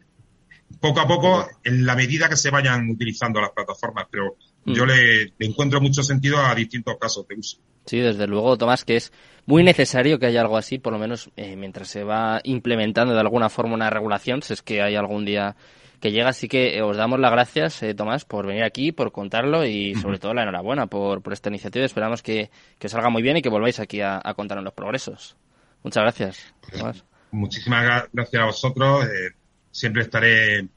poco 0.80 0.99
a 1.02 1.08
poco 1.08 1.47
en 1.63 1.86
la 1.86 1.95
medida 1.95 2.30
que 2.30 2.38
se 2.38 2.49
vayan 2.49 2.89
utilizando 2.89 3.41
las 3.41 3.52
plataformas, 3.52 4.08
pero 4.10 4.38
mm. 4.65 4.73
yo 4.73 4.86
le, 4.86 5.26
le 5.38 5.45
encuentro 5.45 5.82
mucho 5.82 6.04
sentido 6.04 6.39
a 6.39 6.56
distintos 6.56 6.95
casos 6.99 7.28
de 7.28 7.36
uso. 7.36 7.58
Sí, 7.86 7.99
desde 7.99 8.28
luego, 8.28 8.58
Tomás, 8.58 8.86
que 8.86 8.95
es 8.95 9.12
muy 9.45 9.63
necesario 9.63 10.17
que 10.17 10.26
haya 10.26 10.41
algo 10.41 10.58
así, 10.58 10.80
por 10.80 10.93
lo 10.93 10.99
menos 10.99 11.30
eh, 11.36 11.56
mientras 11.58 11.89
se 11.89 12.04
va 12.04 12.39
implementando 12.43 13.13
de 13.13 13.19
alguna 13.19 13.49
forma 13.49 13.76
una 13.76 13.89
regulación, 13.89 14.41
si 14.41 14.54
es 14.54 14.62
que 14.62 14.82
hay 14.82 14.95
algún 14.95 15.26
día 15.26 15.56
que 16.04 16.12
llega. 16.12 16.28
Así 16.28 16.50
que 16.50 16.82
os 16.82 16.98
damos 16.98 17.18
las 17.18 17.32
gracias, 17.32 17.82
eh, 17.82 17.96
Tomás, 17.96 18.26
por 18.26 18.46
venir 18.46 18.63
aquí, 18.63 18.92
por 18.92 19.13
contarlo 19.13 19.66
y 19.66 19.96
sobre 19.96 20.20
todo 20.20 20.34
la 20.34 20.44
enhorabuena 20.44 20.88
por, 20.88 21.22
por 21.22 21.32
esta 21.32 21.48
iniciativa. 21.48 21.86
Esperamos 21.86 22.22
que, 22.22 22.52
que, 22.78 22.89
salga 22.89 23.10
muy 23.10 23.22
bien 23.22 23.38
y 23.38 23.42
que 23.42 23.48
volváis 23.48 23.80
aquí 23.80 24.02
a, 24.02 24.20
a 24.22 24.34
contarnos 24.34 24.66
los 24.66 24.74
progresos. 24.74 25.38
Muchas 25.82 26.04
gracias, 26.04 26.54
Tomás. 26.78 27.06
Muchísimas 27.32 28.10
gracias 28.12 28.42
a 28.42 28.46
vosotros. 28.46 29.06
Eh, 29.06 29.32
siempre 29.72 30.02
estaré 30.02 30.68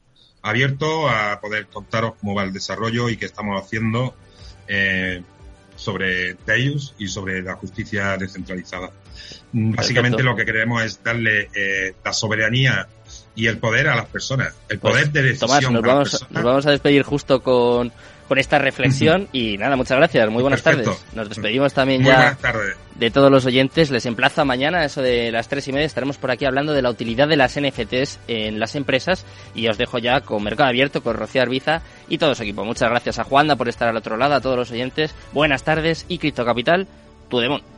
abierto 0.43 1.09
a 1.09 1.41
poder 1.41 1.67
contaros 1.67 2.13
cómo 2.21 2.33
va 2.33 2.45
el 2.45 2.53
desarrollo 2.53 3.09
y 3.09 3.17
qué 3.17 3.25
estamos 3.25 3.61
haciendo. 3.61 4.15
Eh, 4.69 5.21
sobre 5.75 6.33
Deus 6.45 6.95
y 6.97 7.07
sobre 7.07 7.41
la 7.41 7.55
justicia 7.55 8.17
descentralizada. 8.17 8.91
Básicamente 9.51 10.23
lo 10.23 10.35
que 10.35 10.45
queremos 10.45 10.83
es 10.83 11.03
darle 11.03 11.49
eh, 11.53 11.93
la 12.03 12.13
soberanía 12.13 12.87
y 13.37 13.45
el 13.45 13.59
poder 13.59 13.87
a 13.87 13.95
las 13.95 14.07
personas, 14.07 14.53
el 14.67 14.79
poder 14.79 15.03
pues, 15.03 15.13
de 15.13 15.21
decisión. 15.21 15.49
Tomás, 15.49 15.71
nos 15.71 15.81
vamos, 15.83 16.25
nos 16.31 16.43
vamos 16.43 16.65
a 16.65 16.71
despedir 16.71 17.03
justo 17.03 17.43
con, 17.43 17.93
con 18.27 18.39
esta 18.39 18.57
reflexión 18.57 19.29
y 19.31 19.59
nada, 19.59 19.75
muchas 19.75 19.95
gracias, 19.95 20.27
muy 20.31 20.41
buenas 20.41 20.63
Perfecto. 20.63 20.93
tardes. 20.93 21.15
Nos 21.15 21.29
despedimos 21.29 21.71
también 21.71 22.01
muy 22.01 22.11
ya 22.11 22.35
de 22.95 23.11
todos 23.11 23.31
los 23.31 23.45
oyentes. 23.45 23.91
Les 23.91 24.07
emplazo 24.07 24.43
mañana, 24.43 24.83
eso 24.83 25.03
de 25.03 25.31
las 25.31 25.47
tres 25.47 25.67
y 25.67 25.71
media, 25.71 25.85
estaremos 25.85 26.17
por 26.17 26.31
aquí 26.31 26.45
hablando 26.45 26.73
de 26.73 26.81
la 26.81 26.89
utilidad 26.89 27.27
de 27.27 27.37
las 27.37 27.59
NFTs 27.59 28.19
en 28.27 28.59
las 28.59 28.73
empresas 28.73 29.23
y 29.53 29.67
os 29.67 29.77
dejo 29.77 29.99
ya 29.99 30.21
con 30.21 30.43
Mercado 30.43 30.69
Abierto, 30.69 31.03
con 31.03 31.15
Rocío 31.15 31.43
Arbiza 31.43 31.83
y 32.09 32.17
todo 32.17 32.33
su 32.33 32.41
equipo. 32.41 32.65
Muchas 32.65 32.89
gracias 32.89 33.19
a 33.19 33.23
Juanda 33.23 33.55
por 33.55 33.69
estar 33.69 33.87
al 33.87 33.97
otro 33.97 34.17
lado, 34.17 34.33
a 34.33 34.41
todos 34.41 34.57
los 34.57 34.71
oyentes. 34.71 35.13
Buenas 35.31 35.61
tardes 35.61 36.07
y 36.07 36.17
Cripto 36.17 36.43
Capital, 36.43 36.87
tu 37.29 37.37
demon. 37.37 37.76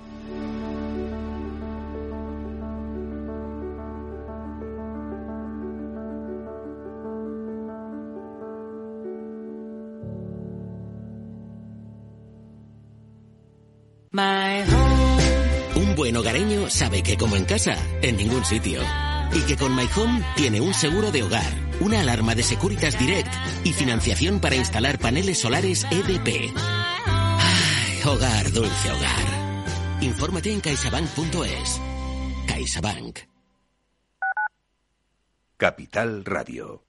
Un 15.76 15.96
buen 15.96 16.18
hogareño 16.18 16.70
sabe 16.70 17.04
que 17.04 17.16
como 17.16 17.36
en 17.36 17.46
casa, 17.46 17.78
en 18.02 18.18
ningún 18.18 18.44
sitio. 18.44 18.82
Y 19.34 19.42
que 19.42 19.56
con 19.56 19.76
My 19.76 19.88
Home 19.96 20.24
tiene 20.36 20.60
un 20.62 20.74
seguro 20.74 21.12
de 21.12 21.22
hogar, 21.22 21.54
una 21.80 22.00
alarma 22.00 22.34
de 22.34 22.42
Securitas 22.42 22.98
Direct 22.98 23.32
y 23.64 23.74
financiación 23.74 24.40
para 24.40 24.56
instalar 24.56 24.98
paneles 24.98 25.38
solares 25.38 25.86
EDP. 25.92 26.52
Ay, 26.56 28.02
hogar, 28.06 28.52
dulce 28.52 28.92
hogar. 28.92 30.02
Infórmate 30.02 30.54
en 30.54 30.62
caixabank.es. 30.62 31.82
CaixaBank. 32.48 33.20
Capital 35.58 36.26
Radio. 36.26 36.89